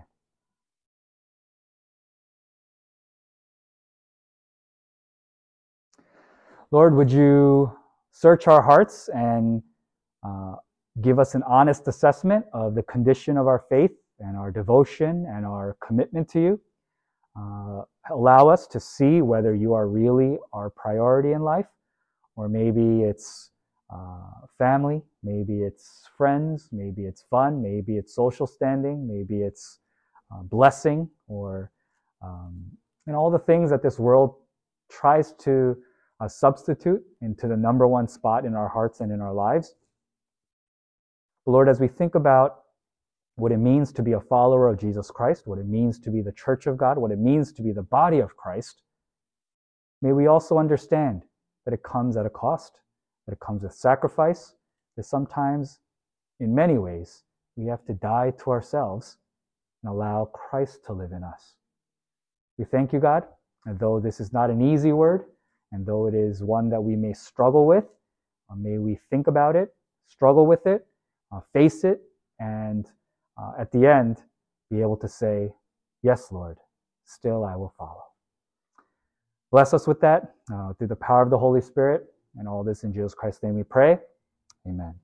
Lord, 6.71 6.95
would 6.95 7.11
you 7.11 7.71
search 8.11 8.47
our 8.47 8.61
hearts 8.61 9.09
and 9.13 9.61
uh, 10.25 10.55
give 11.01 11.19
us 11.19 11.35
an 11.35 11.43
honest 11.43 11.87
assessment 11.87 12.45
of 12.53 12.75
the 12.75 12.83
condition 12.83 13.37
of 13.37 13.47
our 13.47 13.65
faith 13.69 13.91
and 14.19 14.37
our 14.37 14.51
devotion 14.51 15.25
and 15.27 15.45
our 15.45 15.75
commitment 15.85 16.29
to 16.29 16.39
you? 16.39 16.61
Uh, 17.37 17.83
allow 18.09 18.49
us 18.49 18.67
to 18.67 18.79
see 18.79 19.21
whether 19.21 19.55
you 19.55 19.73
are 19.73 19.87
really 19.87 20.37
our 20.53 20.69
priority 20.69 21.31
in 21.31 21.41
life, 21.41 21.67
or 22.35 22.49
maybe 22.49 23.03
it's 23.03 23.51
uh, 23.93 24.45
family, 24.57 25.01
maybe 25.23 25.61
it's 25.61 26.09
friends, 26.17 26.69
maybe 26.71 27.05
it's 27.05 27.23
fun, 27.29 27.61
maybe 27.61 27.97
it's 27.97 28.13
social 28.13 28.47
standing, 28.47 29.07
maybe 29.07 29.41
it's 29.41 29.79
uh, 30.33 30.41
blessing, 30.43 31.09
or 31.27 31.71
um, 32.23 32.65
and 33.07 33.15
all 33.15 33.31
the 33.31 33.39
things 33.39 33.69
that 33.69 33.81
this 33.81 33.97
world 33.97 34.35
tries 34.89 35.33
to 35.33 35.75
uh, 36.19 36.27
substitute 36.27 37.01
into 37.21 37.47
the 37.47 37.57
number 37.57 37.87
one 37.87 38.07
spot 38.07 38.45
in 38.45 38.53
our 38.55 38.67
hearts 38.67 38.99
and 38.99 39.11
in 39.11 39.21
our 39.21 39.33
lives. 39.33 39.75
Lord, 41.45 41.67
as 41.67 41.79
we 41.79 41.87
think 41.87 42.15
about 42.15 42.60
what 43.35 43.51
it 43.51 43.57
means 43.57 43.91
to 43.93 44.01
be 44.01 44.13
a 44.13 44.19
follower 44.19 44.67
of 44.69 44.79
Jesus 44.79 45.09
Christ, 45.09 45.47
what 45.47 45.59
it 45.59 45.67
means 45.67 45.99
to 45.99 46.11
be 46.11 46.21
the 46.21 46.33
church 46.33 46.67
of 46.67 46.77
God, 46.77 46.97
what 46.97 47.11
it 47.11 47.19
means 47.19 47.51
to 47.53 47.61
be 47.61 47.71
the 47.71 47.81
body 47.81 48.19
of 48.19 48.35
Christ, 48.35 48.81
may 50.01 50.11
we 50.11 50.27
also 50.27 50.57
understand 50.57 51.23
that 51.65 51.73
it 51.73 51.83
comes 51.83 52.17
at 52.17 52.25
a 52.25 52.29
cost, 52.29 52.79
that 53.25 53.33
it 53.33 53.39
comes 53.39 53.63
with 53.63 53.73
sacrifice, 53.73 54.55
that 54.97 55.03
sometimes, 55.03 55.79
in 56.39 56.53
many 56.53 56.77
ways, 56.77 57.23
we 57.55 57.65
have 57.65 57.85
to 57.85 57.93
die 57.93 58.33
to 58.43 58.51
ourselves 58.51 59.17
and 59.83 59.91
allow 59.91 60.25
Christ 60.25 60.83
to 60.85 60.93
live 60.93 61.11
in 61.11 61.23
us. 61.23 61.55
We 62.57 62.65
thank 62.65 62.93
you, 62.93 62.99
God, 62.99 63.23
and 63.65 63.79
though 63.79 63.99
this 63.99 64.19
is 64.19 64.33
not 64.33 64.49
an 64.49 64.61
easy 64.61 64.91
word, 64.91 65.25
and 65.71 65.85
though 65.85 66.07
it 66.07 66.13
is 66.13 66.43
one 66.43 66.69
that 66.69 66.81
we 66.81 66.95
may 66.95 67.13
struggle 67.13 67.65
with, 67.65 67.85
uh, 68.49 68.55
may 68.55 68.77
we 68.77 68.99
think 69.09 69.27
about 69.27 69.55
it, 69.55 69.73
struggle 70.07 70.45
with 70.45 70.65
it, 70.67 70.85
uh, 71.31 71.39
face 71.53 71.83
it, 71.83 72.01
and 72.39 72.87
uh, 73.41 73.53
at 73.59 73.71
the 73.71 73.87
end, 73.87 74.17
be 74.69 74.81
able 74.81 74.97
to 74.97 75.07
say, 75.09 75.51
Yes, 76.03 76.31
Lord, 76.31 76.57
still 77.05 77.45
I 77.45 77.55
will 77.55 77.73
follow. 77.77 78.03
Bless 79.51 79.73
us 79.73 79.87
with 79.87 80.01
that 80.01 80.35
uh, 80.53 80.73
through 80.73 80.87
the 80.87 80.95
power 80.95 81.21
of 81.23 81.29
the 81.29 81.37
Holy 81.37 81.61
Spirit. 81.61 82.05
And 82.37 82.47
all 82.47 82.63
this 82.63 82.83
in 82.83 82.93
Jesus 82.93 83.13
Christ's 83.13 83.43
name 83.43 83.55
we 83.55 83.63
pray. 83.63 83.99
Amen. 84.67 84.95